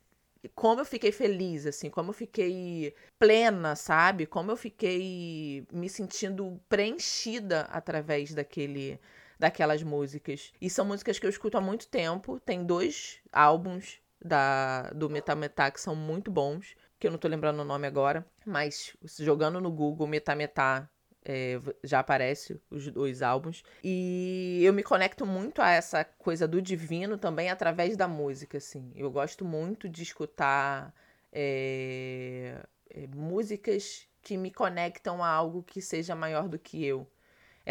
como 0.56 0.82
eu 0.82 0.86
fiquei 0.86 1.12
feliz, 1.12 1.66
assim, 1.66 1.90
como 1.90 2.12
eu 2.12 2.14
fiquei 2.14 2.96
plena, 3.20 3.76
sabe? 3.76 4.28
Como 4.28 4.52
eu 4.52 4.58
fiquei 4.58 5.66
me 5.74 5.90
sentindo 5.90 6.62
preenchida 6.70 7.62
através 7.72 8.34
daquele 8.34 9.00
daquelas 9.40 9.84
músicas. 9.84 10.54
E 10.62 10.70
são 10.70 10.86
músicas 10.86 11.20
que 11.20 11.26
eu 11.26 11.32
escuto 11.32 11.58
há 11.58 11.62
muito 11.62 11.88
tempo. 11.88 12.40
Tem 12.42 12.64
dois 12.66 13.22
álbuns 13.32 14.02
da 14.24 14.92
do 14.92 15.10
Metametá 15.10 15.72
que 15.72 15.82
são 15.82 15.96
muito 15.96 16.30
bons, 16.32 16.76
que 17.02 17.08
eu 17.08 17.12
não 17.12 17.18
tô 17.18 17.28
lembrando 17.28 17.60
o 17.60 17.66
nome 17.66 17.88
agora, 17.88 18.24
mas 18.46 18.96
jogando 19.20 19.60
no 19.60 19.72
Google 19.72 20.06
Metametá 20.06 20.88
é, 21.26 21.60
já 21.84 22.00
aparece 22.00 22.62
os 22.70 22.88
dois 22.92 23.24
álbuns. 23.24 23.64
E 23.84 24.62
eu 24.64 24.72
me 24.72 24.84
conecto 24.84 25.26
muito 25.26 25.64
a 25.64 25.72
essa 25.72 26.04
coisa 26.04 26.48
do 26.48 26.62
divino 26.62 27.18
também 27.18 27.50
através 27.50 27.98
da 27.98 28.08
música, 28.08 28.60
assim. 28.60 28.92
Eu 28.96 29.10
gosto 29.10 29.44
muito 29.44 29.90
de 29.90 30.04
escutar 30.04 30.94
é, 31.34 32.64
é, 32.88 33.08
músicas 33.08 34.08
que 34.22 34.38
me 34.38 34.52
conectam 34.52 35.24
a 35.24 35.28
algo 35.28 35.64
que 35.64 35.82
seja 35.82 36.14
maior 36.14 36.48
do 36.48 36.60
que 36.60 36.86
eu. 36.86 37.08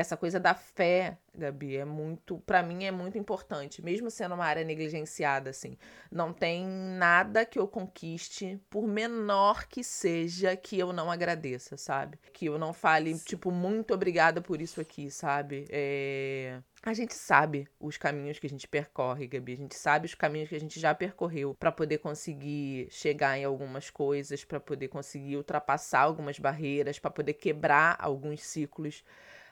Essa 0.00 0.16
coisa 0.16 0.40
da 0.40 0.54
fé, 0.54 1.18
Gabi, 1.34 1.76
é 1.76 1.84
muito, 1.84 2.38
para 2.38 2.62
mim 2.62 2.84
é 2.84 2.90
muito 2.90 3.18
importante, 3.18 3.82
mesmo 3.82 4.10
sendo 4.10 4.34
uma 4.34 4.46
área 4.46 4.64
negligenciada 4.64 5.50
assim. 5.50 5.76
Não 6.10 6.32
tem 6.32 6.66
nada 6.66 7.44
que 7.44 7.58
eu 7.58 7.68
conquiste, 7.68 8.58
por 8.70 8.88
menor 8.88 9.66
que 9.68 9.84
seja, 9.84 10.56
que 10.56 10.78
eu 10.78 10.90
não 10.90 11.10
agradeça, 11.10 11.76
sabe? 11.76 12.18
Que 12.32 12.46
eu 12.46 12.58
não 12.58 12.72
fale 12.72 13.18
tipo 13.18 13.50
muito 13.50 13.92
obrigada 13.92 14.40
por 14.40 14.62
isso 14.62 14.80
aqui, 14.80 15.10
sabe? 15.10 15.66
É... 15.68 16.60
A 16.82 16.94
gente 16.94 17.12
sabe 17.14 17.68
os 17.78 17.98
caminhos 17.98 18.38
que 18.38 18.46
a 18.46 18.50
gente 18.50 18.66
percorre, 18.66 19.26
Gabi. 19.26 19.52
A 19.52 19.56
gente 19.56 19.74
sabe 19.74 20.06
os 20.06 20.14
caminhos 20.14 20.48
que 20.48 20.56
a 20.56 20.60
gente 20.60 20.80
já 20.80 20.94
percorreu 20.94 21.54
para 21.54 21.70
poder 21.70 21.98
conseguir 21.98 22.88
chegar 22.90 23.36
em 23.36 23.44
algumas 23.44 23.90
coisas, 23.90 24.46
para 24.46 24.58
poder 24.58 24.88
conseguir 24.88 25.36
ultrapassar 25.36 26.00
algumas 26.00 26.38
barreiras, 26.38 26.98
para 26.98 27.10
poder 27.10 27.34
quebrar 27.34 27.98
alguns 28.00 28.42
ciclos 28.42 29.04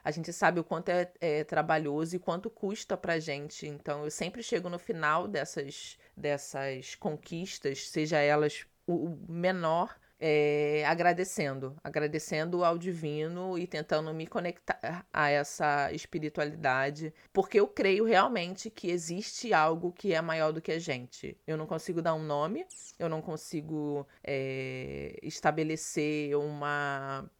a 0.02 0.10
gente 0.10 0.32
sabe 0.32 0.60
o 0.60 0.64
quanto 0.64 0.88
é, 0.90 1.10
é 1.20 1.44
trabalhoso 1.44 2.16
e 2.16 2.18
quanto 2.18 2.50
custa 2.50 2.96
pra 2.96 3.18
gente. 3.18 3.66
Então, 3.66 4.04
eu 4.04 4.10
sempre 4.10 4.42
chego 4.42 4.68
no 4.68 4.78
final 4.78 5.28
dessas, 5.28 5.98
dessas 6.16 6.94
conquistas, 6.94 7.88
seja 7.88 8.18
elas 8.18 8.66
o 8.86 9.18
menor, 9.28 9.94
é, 10.20 10.84
agradecendo, 10.86 11.76
agradecendo 11.82 12.64
ao 12.64 12.76
divino 12.76 13.56
e 13.58 13.66
tentando 13.66 14.12
me 14.12 14.26
conectar 14.26 15.06
a 15.12 15.30
essa 15.30 15.92
espiritualidade, 15.92 17.14
porque 17.32 17.60
eu 17.60 17.68
creio 17.68 18.04
realmente 18.04 18.68
que 18.68 18.90
existe 18.90 19.52
algo 19.52 19.92
que 19.92 20.12
é 20.12 20.20
maior 20.20 20.52
do 20.52 20.60
que 20.60 20.72
a 20.72 20.78
gente. 20.78 21.36
Eu 21.46 21.56
não 21.56 21.66
consigo 21.66 22.02
dar 22.02 22.14
um 22.14 22.22
nome, 22.22 22.66
eu 22.98 23.08
não 23.08 23.22
consigo 23.22 24.06
é, 24.24 25.16
estabelecer 25.22 26.36
uma 26.36 27.30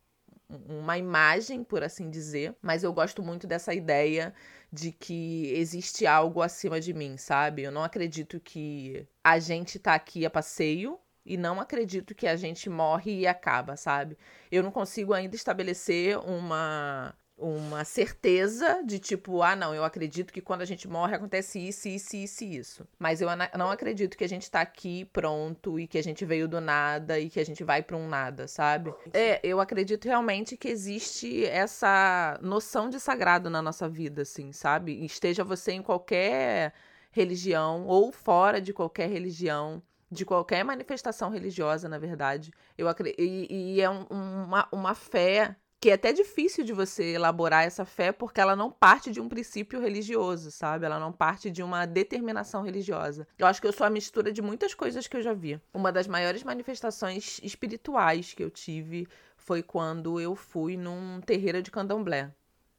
uma 0.48 0.96
imagem, 0.96 1.62
por 1.62 1.82
assim 1.82 2.10
dizer, 2.10 2.54
mas 2.62 2.82
eu 2.82 2.92
gosto 2.92 3.22
muito 3.22 3.46
dessa 3.46 3.74
ideia 3.74 4.34
de 4.72 4.92
que 4.92 5.52
existe 5.54 6.06
algo 6.06 6.42
acima 6.42 6.80
de 6.80 6.92
mim, 6.94 7.16
sabe? 7.16 7.62
Eu 7.62 7.72
não 7.72 7.82
acredito 7.84 8.40
que 8.40 9.06
a 9.22 9.38
gente 9.38 9.78
tá 9.78 9.94
aqui 9.94 10.24
a 10.24 10.30
passeio 10.30 10.98
e 11.24 11.36
não 11.36 11.60
acredito 11.60 12.14
que 12.14 12.26
a 12.26 12.36
gente 12.36 12.70
morre 12.70 13.20
e 13.20 13.26
acaba, 13.26 13.76
sabe? 13.76 14.16
Eu 14.50 14.62
não 14.62 14.70
consigo 14.70 15.12
ainda 15.12 15.36
estabelecer 15.36 16.18
uma 16.18 17.14
uma 17.38 17.84
certeza 17.84 18.82
de 18.84 18.98
tipo, 18.98 19.42
ah, 19.42 19.54
não, 19.54 19.74
eu 19.74 19.84
acredito 19.84 20.32
que 20.32 20.40
quando 20.40 20.62
a 20.62 20.64
gente 20.64 20.88
morre 20.88 21.14
acontece 21.14 21.58
isso, 21.58 21.88
isso, 21.88 22.16
isso 22.16 22.44
e 22.44 22.56
isso. 22.56 22.88
Mas 22.98 23.20
eu 23.20 23.28
não 23.56 23.70
acredito 23.70 24.16
que 24.16 24.24
a 24.24 24.28
gente 24.28 24.50
tá 24.50 24.60
aqui 24.60 25.04
pronto 25.06 25.78
e 25.78 25.86
que 25.86 25.96
a 25.96 26.02
gente 26.02 26.24
veio 26.24 26.48
do 26.48 26.60
nada 26.60 27.18
e 27.18 27.30
que 27.30 27.38
a 27.38 27.44
gente 27.44 27.62
vai 27.62 27.82
para 27.82 27.96
um 27.96 28.08
nada, 28.08 28.48
sabe? 28.48 28.92
É, 29.12 29.40
eu 29.42 29.60
acredito 29.60 30.06
realmente 30.06 30.56
que 30.56 30.68
existe 30.68 31.46
essa 31.46 32.38
noção 32.42 32.90
de 32.90 32.98
sagrado 32.98 33.48
na 33.48 33.62
nossa 33.62 33.88
vida, 33.88 34.22
assim, 34.22 34.52
sabe? 34.52 35.04
Esteja 35.04 35.44
você 35.44 35.72
em 35.72 35.82
qualquer 35.82 36.74
religião 37.12 37.86
ou 37.86 38.10
fora 38.10 38.60
de 38.60 38.72
qualquer 38.72 39.08
religião 39.08 39.82
de 40.10 40.24
qualquer 40.24 40.64
manifestação 40.64 41.30
religiosa, 41.30 41.88
na 41.88 41.98
verdade. 41.98 42.50
Eu 42.76 42.88
acredito, 42.88 43.20
e, 43.20 43.74
e 43.74 43.80
é 43.80 43.90
um, 43.90 44.04
uma, 44.04 44.66
uma 44.72 44.94
fé 44.94 45.54
que 45.80 45.90
é 45.90 45.92
até 45.92 46.12
difícil 46.12 46.64
de 46.64 46.72
você 46.72 47.12
elaborar 47.12 47.64
essa 47.64 47.84
fé 47.84 48.10
porque 48.10 48.40
ela 48.40 48.56
não 48.56 48.70
parte 48.70 49.10
de 49.12 49.20
um 49.20 49.28
princípio 49.28 49.80
religioso, 49.80 50.50
sabe? 50.50 50.84
Ela 50.84 50.98
não 50.98 51.12
parte 51.12 51.50
de 51.50 51.62
uma 51.62 51.86
determinação 51.86 52.62
religiosa. 52.62 53.26
Eu 53.38 53.46
acho 53.46 53.60
que 53.60 53.66
eu 53.66 53.72
sou 53.72 53.86
a 53.86 53.90
mistura 53.90 54.32
de 54.32 54.42
muitas 54.42 54.74
coisas 54.74 55.06
que 55.06 55.16
eu 55.16 55.22
já 55.22 55.32
vi. 55.32 55.60
Uma 55.72 55.92
das 55.92 56.08
maiores 56.08 56.42
manifestações 56.42 57.40
espirituais 57.42 58.34
que 58.34 58.42
eu 58.42 58.50
tive 58.50 59.06
foi 59.36 59.62
quando 59.62 60.20
eu 60.20 60.34
fui 60.34 60.76
num 60.76 61.20
terreiro 61.20 61.62
de 61.62 61.70
candomblé. 61.70 62.34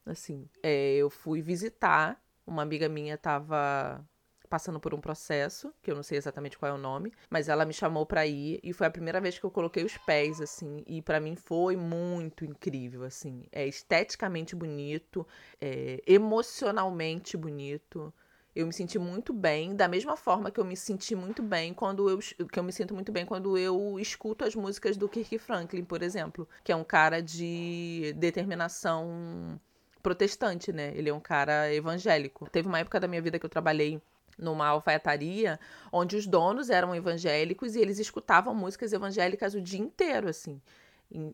Assim, 0.06 0.50
é, 0.62 0.96
eu 0.96 1.10
fui 1.10 1.42
visitar, 1.42 2.22
uma 2.46 2.64
amiga 2.64 2.90
minha 2.90 3.16
estava 3.16 4.04
passando 4.50 4.80
por 4.80 4.94
um 4.94 5.00
processo, 5.00 5.74
que 5.82 5.92
eu 5.92 5.96
não 5.96 6.04
sei 6.04 6.18
exatamente 6.18 6.58
qual 6.58 6.72
é 6.72 6.76
o 6.76 6.78
nome, 6.78 7.14
mas 7.30 7.48
ela 7.48 7.66
me 7.66 7.74
chamou 7.74 8.06
para 8.06 8.26
ir 8.26 8.60
e 8.64 8.74
foi 8.74 8.88
a 8.88 8.92
primeira 8.92 9.22
vez 9.22 9.38
que 9.38 9.46
eu 9.46 9.52
coloquei 9.52 9.84
os 9.84 9.98
pés 9.98 10.42
assim, 10.42 10.84
e 10.88 11.02
para 11.02 11.20
mim 11.20 11.36
foi 11.36 11.76
muito 11.76 12.44
incrível 12.44 13.04
assim. 13.04 13.46
É 13.52 13.68
esteticamente 13.68 14.56
bonito, 14.56 15.26
é 15.62 16.02
emocionalmente 16.06 17.38
bonito. 17.38 18.14
Eu 18.56 18.66
me 18.66 18.74
senti 18.74 18.98
muito 18.98 19.32
bem, 19.32 19.76
da 19.76 19.88
mesma 19.88 20.18
forma 20.18 20.50
que 20.50 20.60
eu 20.60 20.66
me 20.66 20.76
senti 20.76 21.16
muito 21.16 21.44
bem 21.44 21.74
quando 21.74 22.10
eu 22.10 22.18
que 22.18 22.60
eu 22.60 22.64
me 22.64 22.74
sinto 22.74 22.94
muito 22.96 23.12
bem 23.12 23.26
quando 23.26 23.58
eu 23.58 23.98
escuto 24.00 24.44
as 24.44 24.56
músicas 24.56 24.98
do 24.98 25.08
Kirk 25.08 25.38
Franklin, 25.38 25.86
por 25.86 26.02
exemplo, 26.02 26.50
que 26.64 26.72
é 26.72 26.76
um 26.76 26.84
cara 26.84 27.22
de 27.22 28.14
determinação 28.18 29.60
protestante, 30.02 30.74
né? 30.74 30.92
Ele 30.96 31.10
é 31.10 31.14
um 31.14 31.20
cara 31.20 31.72
evangélico. 31.74 32.50
Teve 32.50 32.68
uma 32.68 32.80
época 32.80 33.00
da 33.00 33.08
minha 33.08 33.22
vida 33.22 33.38
que 33.38 33.46
eu 33.46 33.50
trabalhei 33.50 34.02
numa 34.40 34.68
alfaiataria, 34.68 35.60
onde 35.92 36.16
os 36.16 36.26
donos 36.26 36.70
eram 36.70 36.96
evangélicos 36.96 37.76
e 37.76 37.80
eles 37.80 38.00
escutavam 38.00 38.56
músicas 38.56 38.94
evangélicas 38.94 39.54
o 39.54 39.62
dia 39.62 39.80
inteiro, 39.80 40.30
assim. 40.30 40.62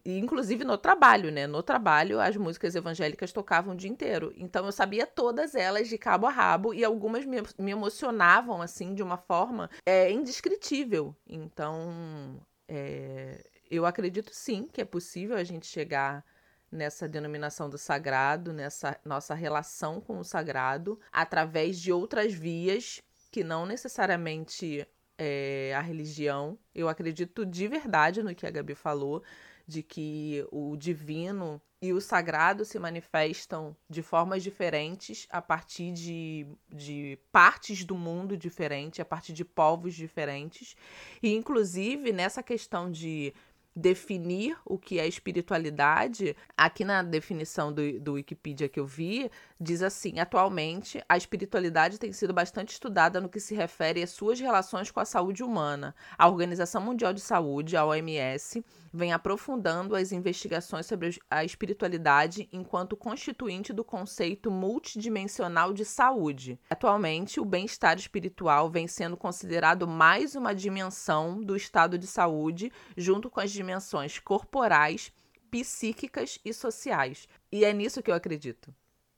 Inclusive 0.06 0.64
no 0.64 0.78
trabalho, 0.78 1.30
né? 1.32 1.46
No 1.48 1.62
trabalho, 1.62 2.22
as 2.22 2.38
músicas 2.38 2.76
evangélicas 2.76 3.34
tocavam 3.34 3.74
o 3.74 3.78
dia 3.78 3.90
inteiro. 3.90 4.34
Então 4.38 4.66
eu 4.66 4.72
sabia 4.72 5.06
todas 5.06 5.54
elas 5.54 5.90
de 5.90 5.98
cabo 5.98 6.28
a 6.28 6.32
rabo 6.32 6.74
e 6.74 6.84
algumas 6.84 7.26
me, 7.26 7.44
me 7.60 7.72
emocionavam, 7.72 8.62
assim, 8.62 8.94
de 8.94 9.04
uma 9.04 9.18
forma 9.18 9.70
é, 9.86 10.10
indescritível. 10.10 11.14
Então, 11.28 12.40
é, 12.70 13.44
eu 13.70 13.86
acredito 13.86 14.34
sim 14.34 14.70
que 14.72 14.80
é 14.80 14.86
possível 14.86 15.36
a 15.36 15.44
gente 15.44 15.68
chegar 15.68 16.24
nessa 16.72 17.08
denominação 17.08 17.70
do 17.70 17.78
sagrado, 17.78 18.52
nessa 18.52 19.00
nossa 19.06 19.34
relação 19.34 20.02
com 20.02 20.20
o 20.20 20.24
sagrado, 20.24 21.00
através 21.12 21.80
de 21.80 21.92
outras 21.92 22.34
vias 22.34 23.02
que 23.32 23.44
não 23.44 23.66
necessariamente 23.66 24.88
é, 25.18 25.74
a 25.76 25.82
religião. 25.82 26.58
Eu 26.74 26.88
acredito 26.88 27.46
de 27.46 27.68
verdade 27.68 28.22
no 28.24 28.36
que 28.36 28.46
a 28.46 28.52
Gabi 28.52 28.76
falou, 28.76 29.24
de 29.68 29.82
que 29.82 30.46
o 30.52 30.76
divino 30.78 31.62
e 31.82 31.92
o 31.92 32.00
sagrado 32.00 32.64
se 32.64 32.80
manifestam 32.80 33.76
de 33.90 34.02
formas 34.02 34.42
diferentes 34.42 35.28
a 35.30 35.42
partir 35.42 35.92
de, 35.92 36.48
de 36.70 37.20
partes 37.32 37.84
do 37.84 37.96
mundo 37.96 38.38
diferentes, 38.38 39.00
a 39.00 39.06
partir 39.06 39.34
de 39.34 39.44
povos 39.44 39.94
diferentes. 39.94 40.76
E, 41.22 41.34
inclusive, 41.34 42.12
nessa 42.12 42.42
questão 42.42 42.90
de 42.92 43.34
definir 43.76 44.58
o 44.64 44.78
que 44.78 45.00
é 45.00 45.08
espiritualidade, 45.08 46.36
aqui 46.56 46.86
na 46.86 47.04
definição 47.04 47.74
do, 47.74 48.00
do 48.00 48.14
Wikipedia 48.14 48.70
que 48.70 48.80
eu 48.80 48.86
vi, 48.86 49.30
diz 49.60 49.82
assim: 49.82 50.20
atualmente, 50.20 51.04
a 51.08 51.18
espiritualidade 51.18 52.00
tem 52.00 52.12
sido 52.12 52.34
bastante 52.34 52.74
estudada 52.74 53.22
no 53.22 53.30
que 53.30 53.40
se 53.40 53.56
refere 53.56 54.04
às 54.04 54.12
suas 54.12 54.40
relações 54.40 54.92
com 54.92 55.00
a 55.00 55.06
saúde 55.06 55.44
humana. 55.44 55.96
A 56.18 56.28
Organização 56.28 56.82
Mundial 56.82 57.14
de 57.14 57.22
Saúde, 57.22 57.78
a 57.78 57.86
OMS, 57.86 58.64
vem 58.94 59.14
aprofundando 59.14 59.96
as 59.96 60.12
investigações 60.12 60.86
sobre 60.86 61.18
a 61.30 61.44
espiritualidade 61.44 62.50
enquanto 62.52 62.98
constituinte 62.98 63.74
do 63.74 63.84
conceito 63.84 64.52
multidimensional 64.52 65.74
de 65.74 65.86
saúde. 65.86 66.60
Atualmente, 66.70 67.40
o 67.40 67.46
bem-estar 67.46 67.98
espiritual 67.98 68.70
vem 68.70 68.88
sendo 68.88 69.18
considerado 69.18 69.88
mais 69.88 70.36
uma 70.36 70.54
dimensão 70.54 71.42
do 71.42 71.56
estado 71.56 71.98
de 71.98 72.08
saúde, 72.08 72.72
junto 72.96 73.30
com 73.30 73.40
as 73.40 73.52
dimensões 73.52 74.20
corporais, 74.20 75.12
psíquicas 75.50 76.40
e 76.44 76.54
sociais. 76.54 77.28
E 77.52 77.64
é 77.64 77.72
nisso 77.72 78.02
que 78.04 78.12
eu 78.12 78.16
acredito. 78.16 78.74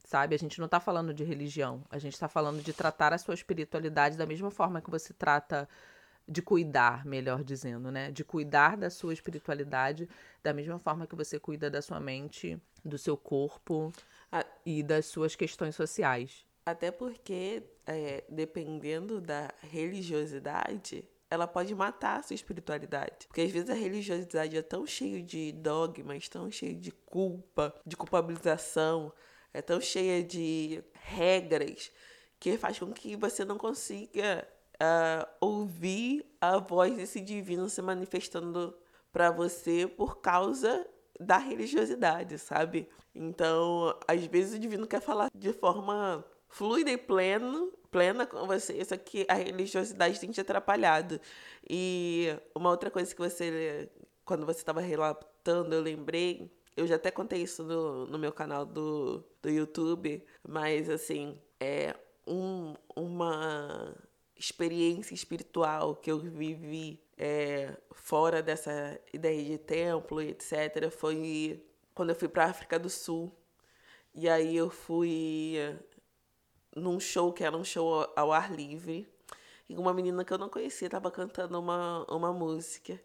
Sabe? 0.08 0.34
A 0.34 0.40
gente 0.40 0.58
não 0.60 0.68
está 0.68 0.80
falando 0.80 1.14
de 1.14 1.26
religião, 1.26 1.84
a 1.90 2.00
gente 2.00 2.14
está 2.14 2.30
falando 2.30 2.64
de 2.64 2.72
tratar 2.72 3.12
a 3.12 3.18
sua 3.18 3.34
espiritualidade 3.34 4.16
da 4.16 4.26
mesma 4.26 4.50
forma 4.50 4.80
que 4.82 4.90
você 4.90 5.14
trata 5.14 5.68
de 6.26 6.42
cuidar, 6.42 7.06
melhor 7.06 7.44
dizendo, 7.44 7.92
né? 7.92 8.10
De 8.10 8.24
cuidar 8.24 8.78
da 8.78 8.90
sua 8.90 9.12
espiritualidade 9.12 10.08
da 10.42 10.54
mesma 10.54 10.80
forma 10.80 11.06
que 11.06 11.14
você 11.14 11.38
cuida 11.38 11.70
da 11.70 11.82
sua 11.82 12.00
mente, 12.00 12.58
do 12.86 12.98
seu 12.98 13.18
corpo 13.18 13.92
e 14.66 14.82
das 14.82 15.08
suas 15.08 15.36
questões 15.36 15.76
sociais. 15.76 16.46
Até 16.66 16.90
porque 16.90 17.64
é, 17.86 18.24
dependendo 18.30 19.20
da 19.20 19.54
religiosidade, 19.62 21.04
ela 21.30 21.46
pode 21.46 21.76
matar 21.76 22.22
a 22.22 22.24
sua 22.24 22.34
espiritualidade. 22.34 23.28
Porque 23.28 23.42
às 23.42 23.52
vezes 23.52 23.70
a 23.70 23.74
religiosidade 23.74 24.56
é 24.56 24.62
tão 24.62 24.88
cheia 24.88 25.22
de 25.22 25.52
dogmas, 25.52 26.30
tão 26.30 26.50
cheia 26.50 26.74
de 26.74 26.94
culpa, 26.94 27.76
de 27.86 27.98
culpabilização, 27.98 29.12
é 29.54 29.62
tão 29.62 29.80
cheia 29.82 30.24
de 30.24 30.84
regras, 30.94 31.92
que 32.40 32.58
faz 32.58 32.80
com 32.80 32.92
que 32.92 33.16
você 33.16 33.44
não 33.44 33.58
consiga 33.58 34.48
uh, 34.76 35.28
ouvir 35.42 36.26
a 36.40 36.58
voz 36.58 36.96
desse 36.96 37.20
divino 37.20 37.70
se 37.70 37.82
manifestando 37.82 38.78
para 39.12 39.32
você 39.32 39.88
por 39.88 40.22
causa 40.22 40.86
da 41.20 41.38
religiosidade, 41.38 42.38
sabe? 42.38 42.88
Então, 43.14 43.98
às 44.08 44.24
vezes 44.26 44.56
o 44.56 44.60
divino 44.60 44.86
quer 44.86 45.02
falar 45.02 45.30
de 45.34 45.52
forma 45.54 46.24
fluida 46.48 46.92
e 46.92 46.98
pleno, 46.98 47.72
plena 47.90 48.26
com 48.28 48.46
você, 48.46 48.84
só 48.86 48.96
que 48.96 49.26
a 49.28 49.34
religiosidade 49.34 50.20
tem 50.20 50.30
te 50.30 50.42
atrapalhado. 50.42 51.20
E 51.68 52.28
uma 52.54 52.70
outra 52.70 52.92
coisa 52.92 53.14
que 53.14 53.20
você, 53.20 53.90
quando 54.24 54.46
você 54.46 54.60
estava 54.60 54.82
relatando, 54.82 55.74
eu 55.74 55.82
lembrei, 55.82 56.52
eu 56.78 56.86
já 56.86 56.96
até 56.96 57.10
contei 57.10 57.42
isso 57.42 57.64
no, 57.64 58.06
no 58.06 58.20
meu 58.20 58.32
canal 58.32 58.66
do, 58.66 59.24
do 59.42 59.50
YouTube, 59.50 60.24
mas 60.48 60.90
assim, 60.90 61.38
é 61.60 61.96
um, 62.26 62.76
uma 62.96 63.96
experiência 64.36 65.16
espiritual 65.16 65.96
que 65.96 66.12
eu 66.12 66.20
vivi 66.20 67.04
é, 67.18 67.76
fora 67.92 68.44
dessa 68.44 69.00
ideia 69.12 69.44
de 69.44 69.58
templo 69.58 70.22
etc. 70.22 70.92
foi 70.92 71.66
quando 71.96 72.12
eu 72.12 72.16
fui 72.16 72.28
para 72.28 72.46
África 72.46 72.78
do 72.78 72.90
Sul. 72.90 73.36
E 74.14 74.30
aí 74.30 74.56
eu 74.56 74.70
fui 74.70 75.56
num 76.76 77.00
show 77.00 77.34
que 77.34 77.44
era 77.44 77.58
um 77.58 77.64
show 77.64 78.08
ao 78.16 78.32
ar 78.32 78.54
livre. 78.54 79.08
E 79.68 79.76
uma 79.76 79.94
menina 79.94 80.24
que 80.24 80.32
eu 80.32 80.38
não 80.38 80.48
conhecia 80.48 80.88
estava 80.88 81.10
cantando 81.10 81.60
uma, 81.60 82.06
uma 82.08 82.32
música. 82.32 83.02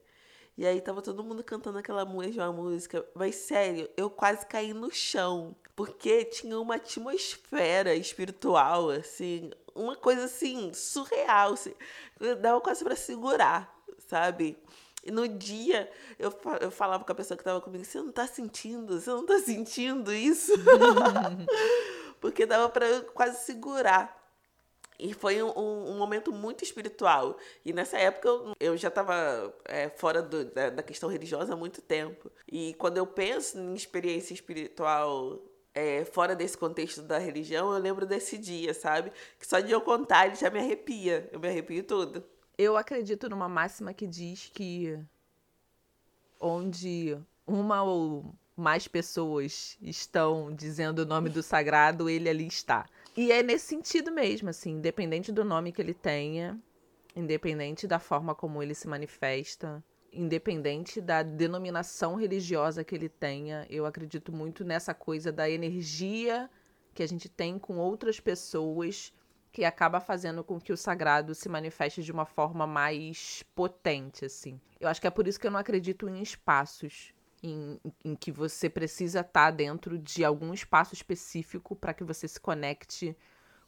E 0.56 0.66
aí 0.66 0.80
tava 0.80 1.00
todo 1.00 1.24
mundo 1.24 1.42
cantando 1.42 1.78
aquela 1.78 2.04
música. 2.04 3.04
Mas 3.14 3.36
sério, 3.36 3.88
eu 3.96 4.10
quase 4.10 4.46
caí 4.46 4.72
no 4.72 4.90
chão. 4.90 5.56
Porque 5.74 6.24
tinha 6.24 6.58
uma 6.60 6.74
atmosfera 6.74 7.94
espiritual, 7.94 8.90
assim. 8.90 9.50
Uma 9.74 9.96
coisa 9.96 10.24
assim, 10.24 10.72
surreal. 10.74 11.54
Assim, 11.54 11.74
dava 12.40 12.60
quase 12.60 12.84
para 12.84 12.96
segurar, 12.96 13.74
sabe? 14.06 14.58
E 15.04 15.10
no 15.10 15.26
dia 15.26 15.90
eu, 16.18 16.32
eu 16.60 16.70
falava 16.70 17.04
com 17.04 17.10
a 17.10 17.14
pessoa 17.14 17.36
que 17.36 17.44
tava 17.44 17.60
comigo: 17.60 17.84
Você 17.84 17.98
não 17.98 18.12
tá 18.12 18.26
sentindo? 18.26 19.00
Você 19.00 19.10
não 19.10 19.26
tá 19.26 19.38
sentindo 19.38 20.12
isso? 20.12 20.52
Porque 22.20 22.46
dava 22.46 22.68
para 22.68 23.00
quase 23.12 23.44
segurar. 23.44 24.21
E 25.02 25.12
foi 25.12 25.42
um, 25.42 25.50
um, 25.50 25.98
momento 25.98 26.32
muito 26.32 26.62
espiritual. 26.62 27.36
E 27.64 27.72
nessa 27.72 27.98
época 27.98 28.28
eu, 28.28 28.52
eu 28.60 28.76
já 28.76 28.86
estava 28.86 29.52
é, 29.64 29.88
fora 29.88 30.22
do, 30.22 30.44
da, 30.44 30.70
da, 30.70 30.82
questão 30.82 31.08
religiosa 31.08 31.54
há 31.54 31.56
muito 31.56 31.82
tempo. 31.82 32.30
E 32.46 32.72
quando 32.74 32.98
eu 32.98 33.06
penso 33.06 33.58
em 33.58 33.74
experiência 33.74 34.32
espiritual 34.32 35.42
é, 35.74 36.04
fora 36.04 36.36
desse 36.36 36.56
contexto 36.56 37.02
da 37.02 37.18
religião, 37.18 37.72
eu 37.72 37.80
lembro 37.80 38.06
desse 38.06 38.38
dia, 38.38 38.72
sabe? 38.72 39.10
Que 39.40 39.44
só 39.44 39.58
de 39.58 39.72
eu 39.72 39.80
contar 39.80 40.26
ele 40.26 40.36
já 40.36 40.48
me 40.48 40.60
arrepia. 40.60 41.28
Eu 41.32 41.40
me 41.40 41.48
arrepio 41.48 41.82
tudo. 41.82 42.22
Eu 42.56 42.76
acredito 42.76 43.28
numa 43.28 43.48
máxima 43.48 43.92
que 43.92 44.06
diz 44.06 44.52
que 44.54 44.96
onde 46.38 47.18
uma 47.44 47.82
ou 47.82 48.32
mais 48.56 48.86
pessoas 48.86 49.76
estão 49.82 50.54
dizendo 50.54 51.00
o 51.00 51.06
nome 51.06 51.28
do 51.28 51.42
sagrado, 51.42 52.08
ele 52.08 52.28
ali 52.28 52.46
está. 52.46 52.86
E 53.16 53.30
é 53.30 53.42
nesse 53.42 53.66
sentido 53.66 54.10
mesmo, 54.10 54.48
assim, 54.48 54.72
independente 54.72 55.30
do 55.30 55.44
nome 55.44 55.70
que 55.70 55.82
ele 55.82 55.92
tenha, 55.92 56.58
independente 57.14 57.86
da 57.86 57.98
forma 57.98 58.34
como 58.34 58.62
ele 58.62 58.74
se 58.74 58.88
manifesta, 58.88 59.84
independente 60.10 61.00
da 61.00 61.22
denominação 61.22 62.14
religiosa 62.14 62.82
que 62.82 62.94
ele 62.94 63.10
tenha, 63.10 63.66
eu 63.68 63.84
acredito 63.84 64.32
muito 64.32 64.64
nessa 64.64 64.94
coisa 64.94 65.30
da 65.30 65.48
energia 65.48 66.50
que 66.94 67.02
a 67.02 67.06
gente 67.06 67.28
tem 67.28 67.58
com 67.58 67.78
outras 67.78 68.18
pessoas 68.18 69.12
que 69.50 69.64
acaba 69.64 70.00
fazendo 70.00 70.42
com 70.42 70.58
que 70.58 70.72
o 70.72 70.76
sagrado 70.76 71.34
se 71.34 71.48
manifeste 71.48 72.02
de 72.02 72.10
uma 72.10 72.24
forma 72.24 72.66
mais 72.66 73.42
potente, 73.54 74.24
assim. 74.24 74.58
Eu 74.80 74.88
acho 74.88 75.00
que 75.00 75.06
é 75.06 75.10
por 75.10 75.26
isso 75.26 75.38
que 75.38 75.46
eu 75.46 75.50
não 75.50 75.60
acredito 75.60 76.08
em 76.08 76.22
espaços 76.22 77.12
em, 77.42 77.80
em 78.04 78.14
que 78.14 78.30
você 78.30 78.70
precisa 78.70 79.20
estar 79.20 79.46
tá 79.46 79.50
dentro 79.50 79.98
de 79.98 80.24
algum 80.24 80.54
espaço 80.54 80.94
específico 80.94 81.74
para 81.74 81.92
que 81.92 82.04
você 82.04 82.28
se 82.28 82.40
conecte 82.40 83.16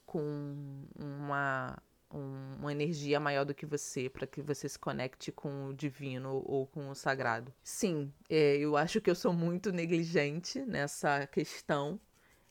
com 0.06 0.86
uma, 0.96 1.76
um, 2.10 2.56
uma 2.60 2.72
energia 2.72 3.18
maior 3.18 3.44
do 3.44 3.54
que 3.54 3.66
você, 3.66 4.08
para 4.08 4.26
que 4.26 4.40
você 4.40 4.68
se 4.68 4.78
conecte 4.78 5.32
com 5.32 5.66
o 5.66 5.74
divino 5.74 6.42
ou 6.46 6.66
com 6.66 6.88
o 6.88 6.94
sagrado. 6.94 7.52
Sim, 7.62 8.12
é, 8.28 8.56
eu 8.56 8.76
acho 8.76 9.00
que 9.00 9.10
eu 9.10 9.14
sou 9.14 9.32
muito 9.32 9.72
negligente 9.72 10.60
nessa 10.60 11.26
questão. 11.26 11.98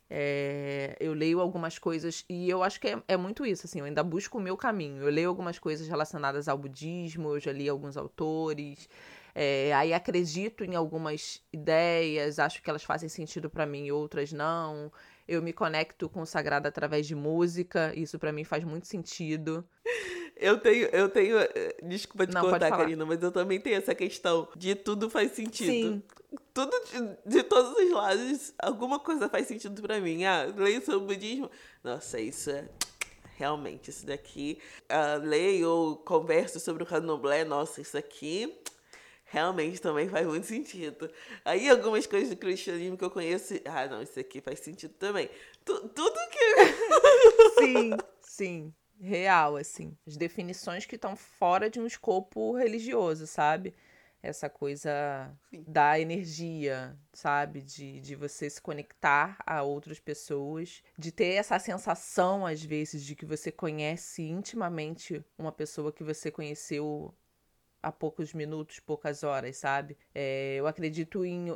É, 0.09 0.95
eu 0.99 1.13
leio 1.13 1.39
algumas 1.39 1.79
coisas 1.79 2.23
e 2.29 2.47
eu 2.47 2.61
acho 2.61 2.79
que 2.79 2.87
é, 2.87 3.01
é, 3.07 3.17
muito 3.17 3.45
isso, 3.45 3.65
assim, 3.65 3.79
eu 3.79 3.85
ainda 3.85 4.03
busco 4.03 4.37
o 4.37 4.41
meu 4.41 4.57
caminho. 4.57 5.01
Eu 5.01 5.09
leio 5.09 5.29
algumas 5.29 5.57
coisas 5.57 5.87
relacionadas 5.87 6.47
ao 6.47 6.57
budismo, 6.57 7.29
eu 7.29 7.39
já 7.39 7.51
li 7.51 7.67
alguns 7.67 7.97
autores, 7.97 8.87
é, 9.35 9.73
aí 9.73 9.93
acredito 9.93 10.63
em 10.63 10.75
algumas 10.75 11.41
ideias, 11.51 12.37
acho 12.37 12.61
que 12.61 12.69
elas 12.69 12.83
fazem 12.83 13.09
sentido 13.09 13.49
para 13.49 13.65
mim, 13.65 13.89
outras 13.89 14.31
não. 14.31 14.91
Eu 15.27 15.41
me 15.41 15.51
conecto 15.51 16.07
com 16.07 16.21
o 16.21 16.25
sagrado 16.25 16.67
através 16.67 17.07
de 17.07 17.15
música, 17.15 17.93
isso 17.95 18.19
para 18.19 18.31
mim 18.31 18.43
faz 18.43 18.63
muito 18.63 18.87
sentido. 18.87 19.67
Eu 20.35 20.57
tenho, 20.57 20.87
eu 20.87 21.07
tenho, 21.07 21.37
eh, 21.37 21.77
desculpa 21.83 22.25
te 22.25 22.33
não, 22.33 22.41
cortar, 22.41 22.71
Karina, 22.71 23.05
mas 23.05 23.21
eu 23.21 23.31
também 23.31 23.61
tenho 23.61 23.77
essa 23.77 23.93
questão 23.93 24.49
de 24.57 24.73
tudo 24.73 25.07
faz 25.07 25.31
sentido. 25.31 25.71
Sim. 25.71 26.03
Tudo 26.51 26.71
de, 26.91 27.37
de 27.37 27.43
todos 27.43 27.71
os 27.77 27.91
lados, 27.91 28.53
alguma 28.57 28.99
coisa 28.99 29.29
faz 29.29 29.47
sentido 29.47 29.79
para 29.81 30.01
mim. 30.01 30.25
Ah, 30.25 30.51
leio 30.57 30.83
sobre 30.83 30.95
o 30.95 31.05
budismo. 31.05 31.51
Nossa, 31.83 32.19
isso 32.19 32.49
é 32.49 32.67
realmente 33.37 33.91
isso 33.91 34.07
daqui. 34.07 34.59
Uh, 34.91 35.23
leio 35.23 35.69
ou 35.69 35.97
converso 35.97 36.59
sobre 36.59 36.81
o 36.81 36.85
candomblé. 36.85 37.45
Nossa, 37.45 37.79
isso 37.79 37.97
aqui 37.97 38.59
realmente 39.33 39.81
também 39.81 40.07
faz 40.07 40.27
muito 40.27 40.45
sentido. 40.45 41.09
Aí 41.43 41.67
algumas 41.67 42.05
coisas 42.05 42.29
do 42.29 42.37
cristianismo 42.37 42.95
que 42.95 43.03
eu 43.03 43.09
conheço, 43.09 43.55
ah, 43.65 43.87
não, 43.87 44.03
isso 44.03 44.19
aqui 44.19 44.39
faz 44.39 44.59
sentido 44.59 44.93
também. 44.93 45.27
Tu, 45.65 45.89
tudo 45.89 46.19
que. 46.29 47.57
sim, 47.59 47.91
sim. 48.21 48.73
Real, 48.99 49.57
assim. 49.57 49.97
As 50.05 50.15
definições 50.15 50.85
que 50.85 50.95
estão 50.95 51.15
fora 51.15 51.67
de 51.67 51.79
um 51.79 51.87
escopo 51.87 52.55
religioso, 52.55 53.25
sabe? 53.25 53.73
Essa 54.21 54.47
coisa 54.47 55.35
sim. 55.49 55.65
da 55.67 55.99
energia, 55.99 56.95
sabe? 57.11 57.63
De, 57.63 57.99
de 58.01 58.15
você 58.15 58.47
se 58.47 58.61
conectar 58.61 59.35
a 59.47 59.63
outras 59.63 59.99
pessoas, 59.99 60.83
de 60.95 61.11
ter 61.11 61.33
essa 61.33 61.57
sensação, 61.57 62.45
às 62.45 62.63
vezes, 62.63 63.03
de 63.03 63.15
que 63.15 63.25
você 63.25 63.51
conhece 63.51 64.21
intimamente 64.21 65.25
uma 65.39 65.51
pessoa 65.51 65.91
que 65.91 66.03
você 66.03 66.29
conheceu 66.29 67.13
há 67.83 67.91
poucos 67.91 68.33
minutos, 68.33 68.79
poucas 68.79 69.23
horas, 69.23 69.57
sabe? 69.57 69.97
É, 70.15 70.55
eu 70.57 70.65
acredito 70.65 71.25
em. 71.25 71.55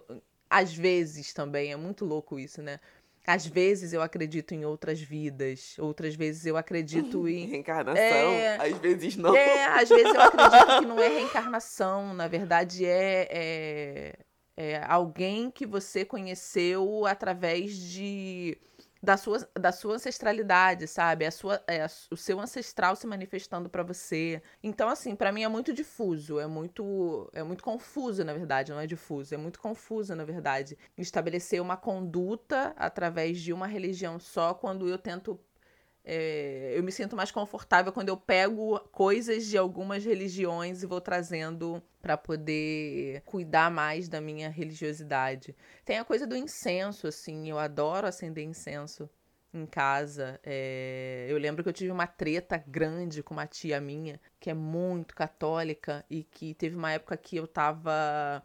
Às 0.50 0.74
vezes 0.74 1.34
também, 1.34 1.72
é 1.72 1.76
muito 1.76 2.06
louco 2.06 2.38
isso, 2.38 2.62
né? 2.62 2.80
Às 3.26 3.46
vezes 3.46 3.92
eu 3.92 4.02
acredito 4.02 4.54
em 4.54 4.64
outras 4.64 5.02
vidas, 5.02 5.76
outras 5.80 6.16
vezes 6.16 6.46
eu 6.46 6.56
acredito 6.56 7.28
em. 7.28 7.48
Reencarnação, 7.48 7.98
é, 7.98 8.56
às 8.56 8.78
vezes 8.78 9.18
não. 9.18 9.36
É, 9.36 9.66
às 9.66 9.90
vezes 9.90 10.14
eu 10.14 10.22
acredito 10.22 10.80
que 10.80 10.86
não 10.86 11.02
é 11.02 11.08
reencarnação, 11.08 12.14
na 12.14 12.28
verdade 12.28 12.86
é, 12.86 13.28
é, 13.30 14.20
é 14.56 14.84
alguém 14.88 15.52
que 15.52 15.66
você 15.66 16.06
conheceu 16.06 17.06
através 17.06 17.76
de 17.78 18.58
da 19.02 19.18
sua, 19.18 19.48
da 19.60 19.72
sua 19.72 19.96
ancestralidade, 19.96 20.88
sabe? 20.88 21.26
A 21.26 21.32
sua, 21.32 21.64
é, 21.68 21.86
o 22.12 22.18
seu 22.18 22.40
ancestral 22.40 22.96
se 22.96 23.08
manifestando 23.08 23.70
para 23.70 23.84
você. 23.84 24.42
Então, 24.64 24.90
assim, 24.90 25.16
para 25.16 25.32
mim 25.32 25.44
é 25.44 25.48
muito 25.48 25.74
difuso, 25.74 26.40
é 26.40 26.48
muito, 26.48 27.30
é 27.34 27.44
muito 27.44 27.64
confuso, 27.64 28.24
na 28.24 28.34
verdade, 28.34 28.72
não 28.72 28.80
é 28.80 28.88
difuso, 28.88 29.34
é 29.34 29.38
muito 29.38 29.60
confuso, 29.60 30.16
na 30.16 30.26
verdade, 30.26 30.78
estabelecer 30.98 31.62
uma 31.62 31.78
conduta 31.78 32.74
através 32.78 33.40
de 33.40 33.54
uma 33.54 33.68
religião 33.68 34.20
só 34.20 34.54
quando 34.54 34.88
eu 34.88 34.98
tento 34.98 35.40
é, 36.10 36.72
eu 36.74 36.82
me 36.84 36.92
sinto 36.92 37.18
mais 37.18 37.32
confortável 37.32 37.92
quando 37.92 38.08
eu 38.08 38.16
pego 38.16 38.80
coisas 38.94 39.46
de 39.46 39.58
algumas 39.58 40.06
religiões 40.06 40.82
e 40.82 40.86
vou 40.86 41.02
trazendo 41.02 41.84
para 42.02 42.16
poder 42.16 43.22
cuidar 43.26 43.70
mais 43.70 44.08
da 44.08 44.22
minha 44.22 44.50
religiosidade. 44.50 45.54
Tem 45.84 45.98
a 46.00 46.06
coisa 46.06 46.26
do 46.26 46.34
incenso, 46.34 47.08
assim, 47.08 47.50
eu 47.50 47.60
adoro 47.60 48.08
acender 48.08 48.46
incenso 48.46 49.10
em 49.54 49.66
casa. 49.66 50.40
É... 50.46 51.26
Eu 51.28 51.38
lembro 51.38 51.62
que 51.62 51.68
eu 51.68 51.74
tive 51.74 51.92
uma 51.92 52.08
treta 52.08 52.56
grande 52.66 53.22
com 53.22 53.34
uma 53.34 53.46
tia 53.46 53.82
minha, 53.82 54.18
que 54.40 54.50
é 54.50 54.54
muito 54.54 55.14
católica, 55.14 56.06
e 56.10 56.24
que 56.24 56.54
teve 56.54 56.78
uma 56.78 56.94
época 56.94 57.18
que 57.18 57.36
eu 57.36 57.46
tava 57.46 58.42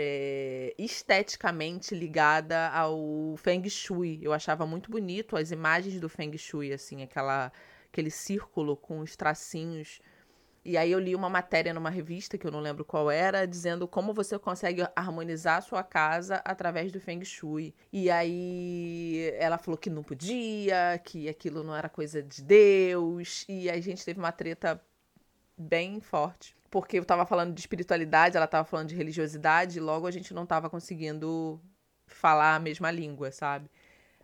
é, 0.00 0.74
esteticamente 0.78 1.92
ligada 1.92 2.68
ao 2.68 3.34
Feng 3.36 3.68
Shui. 3.68 4.20
Eu 4.22 4.32
achava 4.32 4.64
muito 4.64 4.92
bonito 4.92 5.36
as 5.36 5.50
imagens 5.50 5.98
do 6.00 6.08
Feng 6.08 6.38
Shui, 6.38 6.72
assim, 6.72 7.02
aquela 7.02 7.50
aquele 7.92 8.10
círculo 8.10 8.76
com 8.76 9.00
os 9.00 9.16
tracinhos. 9.16 10.00
E 10.64 10.76
aí 10.76 10.92
eu 10.92 11.00
li 11.00 11.16
uma 11.16 11.28
matéria 11.28 11.74
numa 11.74 11.90
revista, 11.90 12.38
que 12.38 12.46
eu 12.46 12.52
não 12.52 12.60
lembro 12.60 12.84
qual 12.84 13.10
era, 13.10 13.44
dizendo 13.44 13.88
como 13.88 14.14
você 14.14 14.38
consegue 14.38 14.86
harmonizar 14.94 15.56
a 15.58 15.62
sua 15.62 15.82
casa 15.82 16.36
através 16.44 16.92
do 16.92 17.00
Feng 17.00 17.24
Shui. 17.24 17.74
E 17.92 18.08
aí 18.08 19.32
ela 19.36 19.58
falou 19.58 19.78
que 19.78 19.90
não 19.90 20.04
podia, 20.04 21.00
que 21.02 21.28
aquilo 21.28 21.64
não 21.64 21.74
era 21.74 21.88
coisa 21.88 22.22
de 22.22 22.40
Deus. 22.44 23.44
E 23.48 23.68
a 23.68 23.80
gente 23.80 24.04
teve 24.04 24.20
uma 24.20 24.30
treta 24.30 24.80
bem 25.56 26.00
forte. 26.00 26.57
Porque 26.70 26.98
eu 26.98 27.04
tava 27.04 27.24
falando 27.24 27.54
de 27.54 27.60
espiritualidade, 27.60 28.36
ela 28.36 28.46
tava 28.46 28.64
falando 28.64 28.88
de 28.88 28.94
religiosidade, 28.94 29.78
e 29.78 29.80
logo 29.80 30.06
a 30.06 30.10
gente 30.10 30.34
não 30.34 30.44
tava 30.46 30.68
conseguindo 30.68 31.60
falar 32.06 32.56
a 32.56 32.58
mesma 32.58 32.90
língua, 32.90 33.30
sabe? 33.30 33.70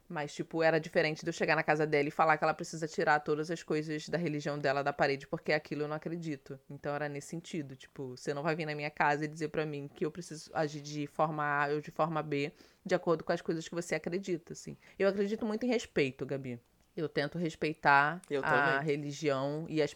Mas, 0.08 0.34
tipo, 0.34 0.62
era 0.62 0.78
diferente 0.78 1.22
de 1.22 1.28
eu 1.28 1.32
chegar 1.32 1.56
na 1.56 1.62
casa 1.62 1.86
dela 1.86 2.06
e 2.08 2.10
falar 2.10 2.36
que 2.36 2.44
ela 2.44 2.52
precisa 2.52 2.86
tirar 2.86 3.20
todas 3.20 3.50
as 3.50 3.62
coisas 3.62 4.08
da 4.08 4.18
religião 4.18 4.58
dela 4.58 4.84
da 4.84 4.92
parede, 4.92 5.26
porque 5.26 5.52
aquilo 5.52 5.82
eu 5.82 5.88
não 5.88 5.96
acredito. 5.96 6.60
Então 6.68 6.94
era 6.94 7.08
nesse 7.08 7.28
sentido. 7.28 7.74
Tipo, 7.74 8.16
você 8.16 8.34
não 8.34 8.42
vai 8.42 8.54
vir 8.54 8.66
na 8.66 8.74
minha 8.74 8.90
casa 8.90 9.24
e 9.24 9.28
dizer 9.28 9.48
para 9.48 9.64
mim 9.64 9.88
que 9.88 10.04
eu 10.04 10.10
preciso 10.10 10.50
agir 10.52 10.82
de 10.82 11.06
forma 11.06 11.42
A 11.42 11.68
ou 11.68 11.80
de 11.80 11.90
forma 11.90 12.22
B, 12.22 12.52
de 12.84 12.94
acordo 12.94 13.24
com 13.24 13.32
as 13.32 13.40
coisas 13.40 13.66
que 13.66 13.74
você 13.74 13.94
acredita, 13.94 14.52
assim. 14.52 14.76
Eu 14.98 15.08
acredito 15.08 15.46
muito 15.46 15.64
em 15.64 15.68
respeito, 15.70 16.26
Gabi. 16.26 16.60
Eu 16.96 17.08
tento 17.08 17.38
respeitar 17.38 18.20
Eu 18.30 18.42
a 18.44 18.78
religião 18.80 19.66
e 19.68 19.82
a, 19.82 19.86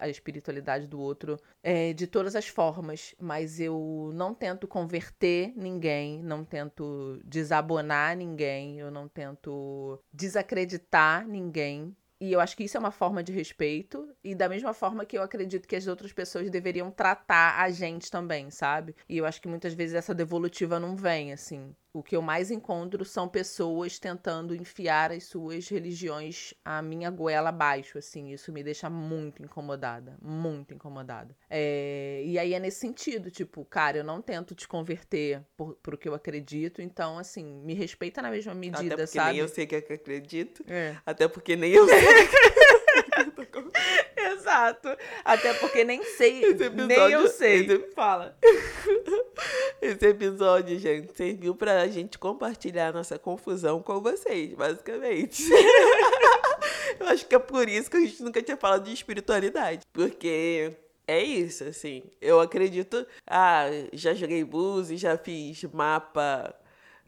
a 0.00 0.08
espiritualidade 0.08 0.86
do 0.86 1.00
outro 1.00 1.38
é, 1.62 1.92
de 1.92 2.06
todas 2.06 2.34
as 2.34 2.48
formas, 2.48 3.14
mas 3.20 3.60
eu 3.60 4.10
não 4.14 4.34
tento 4.34 4.66
converter 4.66 5.52
ninguém, 5.56 6.22
não 6.22 6.44
tento 6.44 7.20
desabonar 7.24 8.16
ninguém, 8.16 8.78
eu 8.78 8.90
não 8.90 9.08
tento 9.08 10.00
desacreditar 10.12 11.26
ninguém. 11.26 11.96
E 12.20 12.32
eu 12.32 12.40
acho 12.40 12.56
que 12.56 12.64
isso 12.64 12.76
é 12.76 12.80
uma 12.80 12.90
forma 12.90 13.22
de 13.22 13.32
respeito, 13.32 14.08
e 14.24 14.34
da 14.34 14.48
mesma 14.48 14.74
forma 14.74 15.04
que 15.06 15.16
eu 15.16 15.22
acredito 15.22 15.68
que 15.68 15.76
as 15.76 15.86
outras 15.86 16.12
pessoas 16.12 16.50
deveriam 16.50 16.90
tratar 16.90 17.60
a 17.60 17.70
gente 17.70 18.10
também, 18.10 18.50
sabe? 18.50 18.96
E 19.08 19.16
eu 19.16 19.24
acho 19.24 19.40
que 19.40 19.46
muitas 19.46 19.72
vezes 19.72 19.94
essa 19.94 20.12
devolutiva 20.12 20.80
não 20.80 20.96
vem, 20.96 21.32
assim. 21.32 21.72
O 21.92 22.02
que 22.02 22.14
eu 22.14 22.22
mais 22.22 22.50
encontro 22.50 23.04
são 23.04 23.28
pessoas 23.28 23.98
tentando 23.98 24.54
enfiar 24.54 25.10
as 25.10 25.24
suas 25.24 25.68
religiões 25.68 26.52
à 26.64 26.82
minha 26.82 27.10
goela 27.10 27.48
abaixo, 27.48 27.98
assim. 27.98 28.30
Isso 28.30 28.52
me 28.52 28.62
deixa 28.62 28.90
muito 28.90 29.42
incomodada, 29.42 30.16
muito 30.20 30.74
incomodada. 30.74 31.34
É, 31.48 32.22
E 32.24 32.38
aí 32.38 32.52
é 32.54 32.60
nesse 32.60 32.80
sentido, 32.80 33.30
tipo, 33.30 33.64
cara, 33.64 33.98
eu 33.98 34.04
não 34.04 34.20
tento 34.20 34.54
te 34.54 34.68
converter 34.68 35.42
por, 35.56 35.74
por 35.76 35.94
o 35.94 35.98
que 35.98 36.08
eu 36.08 36.14
acredito, 36.14 36.82
então, 36.82 37.18
assim, 37.18 37.44
me 37.44 37.74
respeita 37.74 38.20
na 38.20 38.30
mesma 38.30 38.54
medida, 38.54 38.94
Até 38.94 39.06
porque 39.06 39.18
sabe? 39.18 39.30
nem 39.32 39.40
eu 39.40 39.48
sei 39.48 39.66
que 39.66 39.76
é 39.76 39.80
que 39.80 39.92
acredito. 39.94 40.62
É. 40.68 40.96
Até 41.06 41.26
porque 41.26 41.56
nem 41.56 41.72
eu 41.72 41.88
sei. 41.88 41.98
Exato. 44.32 44.88
Até 45.24 45.54
porque 45.54 45.84
nem 45.84 46.02
sei, 46.02 46.42
Esse 46.44 46.68
nem 46.70 46.84
episódio- 46.86 47.18
eu 47.20 47.28
sei. 47.28 47.64
esse- 47.66 47.78
Fala. 47.94 48.36
Esse 49.80 50.06
episódio, 50.06 50.78
gente, 50.78 51.16
serviu 51.16 51.54
pra 51.54 51.86
gente 51.86 52.18
compartilhar 52.18 52.92
nossa 52.92 53.18
confusão 53.18 53.80
com 53.80 54.00
vocês, 54.00 54.52
basicamente. 54.54 55.44
Eu 56.98 57.06
acho 57.08 57.26
que 57.26 57.34
é 57.34 57.38
por 57.38 57.68
isso 57.68 57.88
que 57.90 57.96
a 57.96 58.00
gente 58.00 58.22
nunca 58.22 58.42
tinha 58.42 58.56
falado 58.56 58.84
de 58.84 58.92
espiritualidade. 58.92 59.82
Porque 59.92 60.72
é 61.06 61.22
isso, 61.22 61.62
assim. 61.64 62.02
Eu 62.20 62.40
acredito. 62.40 63.06
Ah, 63.26 63.66
já 63.92 64.14
joguei 64.14 64.42
búzios, 64.42 65.00
já 65.00 65.16
fiz 65.16 65.62
mapa. 65.72 66.52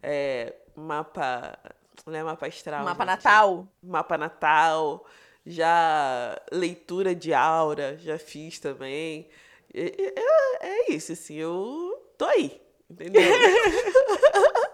É, 0.02 0.54
mapa. 0.76 1.58
Não 2.06 2.14
é 2.14 2.22
mapa 2.22 2.46
astral. 2.46 2.84
Mapa 2.84 3.04
gente. 3.04 3.06
Natal. 3.16 3.68
Mapa 3.82 4.16
Natal. 4.18 5.06
Já 5.50 6.40
leitura 6.52 7.14
de 7.14 7.32
aura, 7.34 7.96
já 7.98 8.18
fiz 8.18 8.58
também. 8.58 9.26
E- 9.74 10.12
É, 10.60 10.66
é 10.66 10.92
isso, 10.92 11.12
assim. 11.12 11.34
Eu 11.36 12.00
tô 12.16 12.24
aí. 12.24 12.60
Entendeu? 12.88 13.22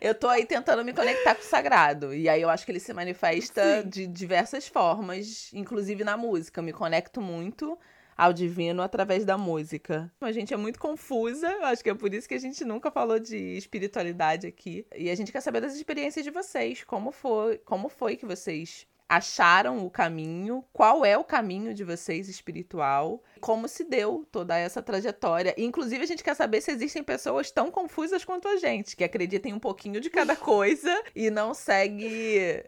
Eu 0.00 0.16
tô 0.16 0.26
aí 0.26 0.44
tentando 0.44 0.84
me 0.84 0.92
conectar 0.92 1.32
com 1.36 1.42
o 1.42 1.44
sagrado. 1.44 2.12
E 2.12 2.28
aí 2.28 2.42
eu 2.42 2.50
acho 2.50 2.64
que 2.66 2.72
ele 2.72 2.80
se 2.80 2.92
manifesta 2.92 3.82
Sim. 3.82 3.88
de 3.88 4.06
diversas 4.08 4.66
formas, 4.66 5.48
inclusive 5.54 6.02
na 6.02 6.16
música. 6.16 6.58
Eu 6.58 6.64
me 6.64 6.72
conecto 6.72 7.20
muito 7.20 7.78
ao 8.16 8.32
divino 8.32 8.82
através 8.82 9.24
da 9.24 9.38
música. 9.38 10.12
A 10.20 10.32
gente 10.32 10.52
é 10.52 10.56
muito 10.56 10.80
confusa, 10.80 11.48
acho 11.62 11.84
que 11.84 11.90
é 11.90 11.94
por 11.94 12.12
isso 12.12 12.26
que 12.28 12.34
a 12.34 12.38
gente 12.40 12.64
nunca 12.64 12.90
falou 12.90 13.20
de 13.20 13.36
espiritualidade 13.56 14.44
aqui. 14.48 14.84
E 14.96 15.08
a 15.08 15.14
gente 15.14 15.30
quer 15.30 15.40
saber 15.40 15.60
das 15.60 15.76
experiências 15.76 16.24
de 16.24 16.32
vocês, 16.32 16.82
como 16.82 17.12
foi, 17.12 17.58
como 17.58 17.88
foi 17.88 18.16
que 18.16 18.26
vocês 18.26 18.84
acharam 19.12 19.84
o 19.84 19.90
caminho, 19.90 20.64
qual 20.72 21.04
é 21.04 21.18
o 21.18 21.24
caminho 21.24 21.74
de 21.74 21.84
vocês 21.84 22.30
espiritual, 22.30 23.22
como 23.42 23.68
se 23.68 23.84
deu 23.84 24.26
toda 24.32 24.56
essa 24.56 24.80
trajetória. 24.80 25.54
E, 25.58 25.64
inclusive, 25.64 26.02
a 26.02 26.06
gente 26.06 26.24
quer 26.24 26.34
saber 26.34 26.62
se 26.62 26.70
existem 26.70 27.02
pessoas 27.02 27.50
tão 27.50 27.70
confusas 27.70 28.24
quanto 28.24 28.48
a 28.48 28.56
gente, 28.56 28.96
que 28.96 29.04
acreditam 29.04 29.50
em 29.50 29.54
um 29.54 29.58
pouquinho 29.58 30.00
de 30.00 30.08
cada 30.08 30.34
coisa 30.34 30.90
e 31.14 31.28
não 31.28 31.52
segue 31.52 32.64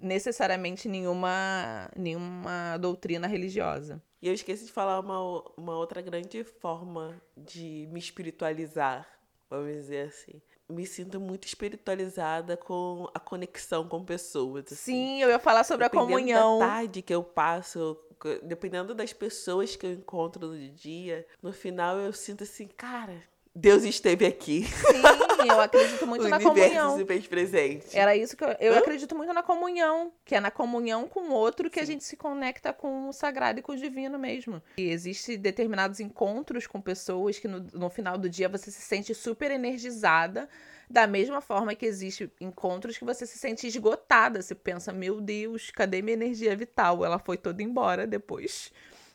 necessariamente 0.00 0.88
nenhuma, 0.88 1.90
nenhuma 1.96 2.76
doutrina 2.78 3.26
religiosa. 3.26 4.00
E 4.22 4.28
eu 4.28 4.34
esqueci 4.34 4.66
de 4.66 4.72
falar 4.72 5.00
uma, 5.00 5.42
uma 5.56 5.76
outra 5.76 6.00
grande 6.00 6.44
forma 6.44 7.20
de 7.36 7.88
me 7.90 7.98
espiritualizar, 7.98 9.08
vamos 9.48 9.72
dizer 9.72 10.06
assim. 10.06 10.40
Me 10.70 10.86
sinto 10.86 11.18
muito 11.20 11.46
espiritualizada 11.46 12.56
com 12.56 13.08
a 13.14 13.18
conexão 13.20 13.86
com 13.88 14.04
pessoas. 14.04 14.66
assim. 14.66 14.76
Sim, 14.76 15.22
eu 15.22 15.28
ia 15.28 15.38
falar 15.38 15.64
sobre 15.64 15.84
a 15.84 15.88
Dependendo 15.88 16.12
comunhão. 16.12 16.58
da 16.58 16.66
tarde 16.66 17.02
que 17.02 17.14
eu 17.14 17.22
passo, 17.22 17.98
dependendo 18.42 18.94
das 18.94 19.12
pessoas 19.12 19.76
que 19.76 19.86
eu 19.86 19.92
encontro 19.92 20.46
no 20.48 20.68
dia, 20.70 21.26
no 21.42 21.52
final 21.52 21.96
eu 21.98 22.12
sinto 22.12 22.44
assim, 22.44 22.68
cara, 22.68 23.22
Deus 23.54 23.82
esteve 23.82 24.24
aqui. 24.26 24.64
Sim, 24.64 25.48
eu 25.48 25.60
acredito 25.60 26.06
muito 26.06 26.24
o 26.24 26.28
na 26.28 26.40
comunhão. 26.40 26.96
se 26.96 27.04
fez 27.04 27.26
presente. 27.26 27.96
Era 27.98 28.14
isso 28.16 28.36
que 28.36 28.44
eu, 28.44 28.48
eu 28.60 28.74
Hã? 28.74 28.78
acredito 28.78 29.16
muito 29.16 29.32
na 29.32 29.42
comunhão, 29.42 30.12
que 30.24 30.36
é 30.36 30.40
na 30.40 30.50
comunhão 30.50 31.08
com 31.08 31.20
o 31.20 31.32
outro 31.32 31.68
que 31.68 31.80
a 31.80 31.84
gente 31.84 32.04
se 32.04 32.16
conecta 32.16 32.72
com 32.72 33.08
o 33.08 33.12
sagrado 33.12 33.58
e 33.58 33.62
com 33.62 33.72
o 33.72 33.76
divino 33.76 34.18
mesmo. 34.18 34.62
E 34.78 34.90
existe 34.90 35.36
determinados 35.36 35.98
encontros 35.98 36.66
com 36.66 36.80
pessoas 36.80 37.38
que 37.38 37.48
no, 37.48 37.66
no 37.72 37.90
final 37.90 38.16
do 38.16 38.28
dia 38.28 38.48
você 38.48 38.70
se 38.70 38.82
sente 38.82 39.12
super 39.14 39.50
energizada, 39.50 40.48
da 40.88 41.06
mesma 41.06 41.40
forma 41.40 41.74
que 41.74 41.86
existe 41.86 42.30
encontros 42.40 42.98
que 42.98 43.04
você 43.04 43.24
se 43.26 43.38
sente 43.38 43.66
esgotada, 43.66 44.42
você 44.42 44.54
pensa, 44.54 44.92
meu 44.92 45.20
Deus, 45.20 45.70
cadê 45.70 46.02
minha 46.02 46.14
energia 46.14 46.54
vital? 46.56 47.04
Ela 47.04 47.18
foi 47.18 47.36
toda 47.36 47.62
embora 47.62 48.06
depois 48.06 48.72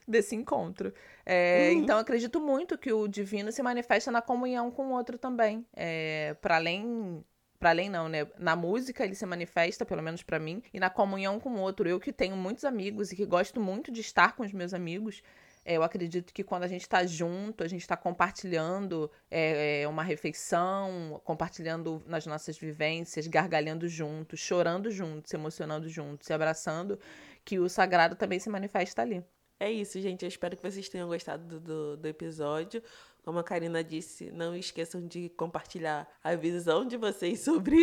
desse 0.08 0.36
encontro. 0.36 0.94
É, 1.26 1.72
Uhum. 1.72 1.82
Então, 1.82 1.98
acredito 1.98 2.40
muito 2.40 2.78
que 2.78 2.92
o 2.92 3.08
divino 3.08 3.52
se 3.52 3.62
manifesta 3.64 4.12
na 4.12 4.22
comunhão 4.22 4.72
com 4.72 4.88
o 4.88 4.92
outro 4.92 5.18
também. 5.18 5.66
É, 5.76 6.36
para 6.42 6.56
além 6.56 7.24
para 7.60 7.70
além 7.70 7.90
não, 7.90 8.08
né? 8.08 8.28
Na 8.38 8.56
música 8.56 9.04
ele 9.04 9.16
se 9.16 9.26
manifesta, 9.26 9.86
pelo 9.86 10.04
menos 10.04 10.22
pra 10.22 10.38
mim, 10.38 10.62
e 10.74 10.80
na 10.80 10.90
comunhão 10.90 11.40
com 11.40 11.50
o 11.50 11.60
outro. 11.60 11.88
Eu 11.88 12.00
que 12.00 12.12
tenho 12.14 12.36
muitos 12.36 12.66
amigos 12.66 13.12
e 13.12 13.16
que 13.16 13.26
gosto 13.26 13.60
muito 13.60 13.92
de 13.92 14.02
estar 14.02 14.36
com 14.36 14.44
os 14.44 14.52
meus 14.52 14.74
amigos, 14.74 15.24
é, 15.66 15.78
eu 15.78 15.84
acredito 15.84 16.32
que 16.32 16.44
quando 16.44 16.64
a 16.64 16.68
gente 16.68 16.88
tá 16.88 17.06
junto, 17.08 17.64
a 17.64 17.68
gente 17.68 17.88
tá 17.88 17.98
compartilhando 17.98 19.10
é, 19.32 19.82
é, 19.82 19.88
uma 19.88 20.04
refeição, 20.04 21.20
compartilhando 21.24 22.04
nas 22.06 22.28
nossas 22.28 22.56
vivências, 22.56 23.26
gargalhando 23.26 23.88
juntos, 23.88 24.40
chorando 24.40 24.92
juntos, 24.92 25.32
se 25.32 25.36
emocionando 25.36 25.90
juntos, 25.90 26.28
se 26.28 26.34
abraçando, 26.34 27.00
que 27.44 27.58
o 27.58 27.68
sagrado 27.68 28.16
também 28.16 28.40
se 28.40 28.48
manifesta 28.48 29.02
ali. 29.02 29.26
É 29.60 29.72
isso, 29.72 30.00
gente. 30.02 30.24
Eu 30.24 30.30
espero 30.30 30.56
que 30.56 30.62
vocês 30.62 30.90
tenham 30.90 31.08
gostado 31.08 31.60
do, 31.60 31.98
do, 31.98 32.08
episódio. 32.08 32.84
Como 33.24 33.40
a 33.40 33.44
Karina 33.44 33.84
disse, 33.84 34.30
não 34.32 34.56
esqueçam 34.56 35.08
de 35.08 35.30
compartilhar 35.30 36.08
a 36.24 36.36
visão 36.36 36.86
de 36.86 36.98
vocês 36.98 37.40
sobre 37.40 37.78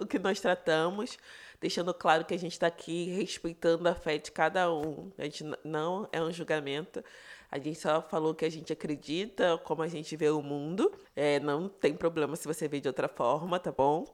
o 0.00 0.06
que 0.06 0.18
nós 0.18 0.40
tratamos, 0.40 1.18
deixando 1.60 1.92
claro 1.92 2.24
que 2.24 2.34
a 2.34 2.38
gente 2.38 2.52
está 2.52 2.66
aqui 2.66 3.06
respeitando 3.06 3.88
a 3.88 3.94
fé 3.94 4.18
de 4.18 4.30
cada 4.30 4.72
um. 4.72 5.10
A 5.18 5.24
gente 5.24 5.44
não 5.64 6.08
é 6.12 6.22
um 6.22 6.30
julgamento. 6.30 7.02
A 7.50 7.58
gente 7.58 7.80
só 7.80 8.00
falou 8.02 8.34
que 8.34 8.44
a 8.44 8.50
gente 8.50 8.72
acredita, 8.72 9.58
como 9.64 9.82
a 9.82 9.88
gente 9.88 10.14
vê 10.16 10.28
o 10.28 10.40
mundo. 10.40 10.92
É, 11.16 11.40
não 11.40 11.68
tem 11.68 11.94
problema 11.94 12.36
se 12.36 12.46
você 12.46 12.68
vê 12.68 12.80
de 12.80 12.86
outra 12.86 13.08
forma, 13.08 13.58
tá 13.58 13.72
bom? 13.72 14.04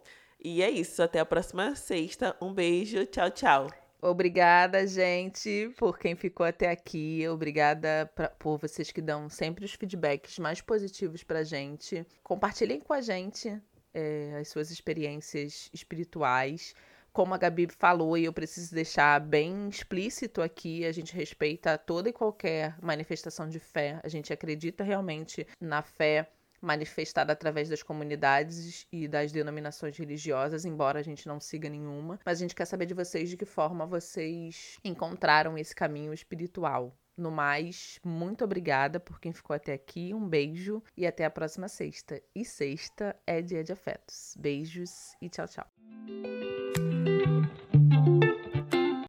E 0.42 0.62
é 0.62 0.70
isso. 0.70 1.03
Até 1.03 1.18
a 1.18 1.27
próxima 1.27 1.75
sexta. 1.75 2.35
Um 2.40 2.55
beijo. 2.55 3.05
Tchau, 3.07 3.31
tchau. 3.31 3.86
Obrigada, 4.01 4.87
gente, 4.87 5.73
por 5.79 5.99
quem 5.99 6.15
ficou 6.15 6.45
até 6.47 6.71
aqui. 6.71 7.27
Obrigada 7.29 8.11
pra- 8.15 8.29
por 8.29 8.59
vocês 8.59 8.93
que 8.93 9.01
dão 9.01 9.29
sempre 9.29 9.65
os 9.65 9.73
feedbacks 9.75 10.38
mais 10.38 10.61
positivos 10.61 11.23
pra 11.25 11.42
gente. 11.42 12.07
Compartilhem 12.23 12.79
com 12.81 12.92
a 12.92 13.01
gente 13.01 13.61
é, 13.94 14.37
as 14.40 14.49
suas 14.49 14.71
experiências 14.71 15.71
espirituais. 15.73 16.75
Como 17.13 17.33
a 17.33 17.38
Gabi 17.38 17.67
falou, 17.79 18.19
e 18.19 18.27
eu 18.27 18.33
preciso 18.33 18.75
deixar 18.75 19.19
bem 19.19 19.71
explícito 19.71 20.42
aqui, 20.42 20.85
a 20.85 20.92
gente 20.92 21.15
respeita 21.17 21.79
toda 21.79 22.11
e 22.11 22.13
qualquer 22.13 22.77
manifestação 22.83 23.49
de 23.49 23.59
fé. 23.59 23.99
A 24.05 24.09
gente 24.09 24.31
acredita 24.35 24.85
realmente 24.85 25.47
na 25.59 25.81
fé 25.81 26.29
manifestada 26.61 27.33
através 27.33 27.69
das 27.69 27.83
comunidades 27.83 28.87
e 28.92 29.09
das 29.09 29.33
denominações 29.33 29.96
religiosas, 29.96 30.65
embora 30.65 31.00
a 31.00 31.02
gente 31.02 31.27
não 31.27 31.40
siga 31.40 31.69
nenhuma. 31.69 32.19
Mas 32.25 32.38
a 32.38 32.40
gente 32.40 32.54
quer 32.54 32.65
saber 32.65 32.87
de 32.87 32.94
vocês 32.94 33.29
de 33.29 33.37
que 33.37 33.44
forma 33.44 33.87
vocês 33.87 34.79
encontraram 34.85 35.57
esse 35.59 35.75
caminho 35.75 36.13
espiritual. 36.13 36.96
No 37.17 37.31
mais, 37.31 37.98
muito 38.04 38.44
obrigada 38.44 39.00
por 39.00 39.19
quem 39.19 39.33
ficou 39.33 39.57
até 39.57 39.73
aqui. 39.73 40.13
Um 40.13 40.29
beijo 40.29 40.83
e 40.94 41.07
até 41.07 41.25
a 41.25 41.31
próxima 41.31 41.67
sexta. 41.67 42.23
E 42.35 42.44
sexta 42.44 43.17
é 43.27 43.40
dia 43.40 43.65
de 43.65 43.73
afetos. 43.73 44.35
Beijos 44.38 45.17
e 45.23 45.29
tchau, 45.31 45.48
tchau. 45.48 46.36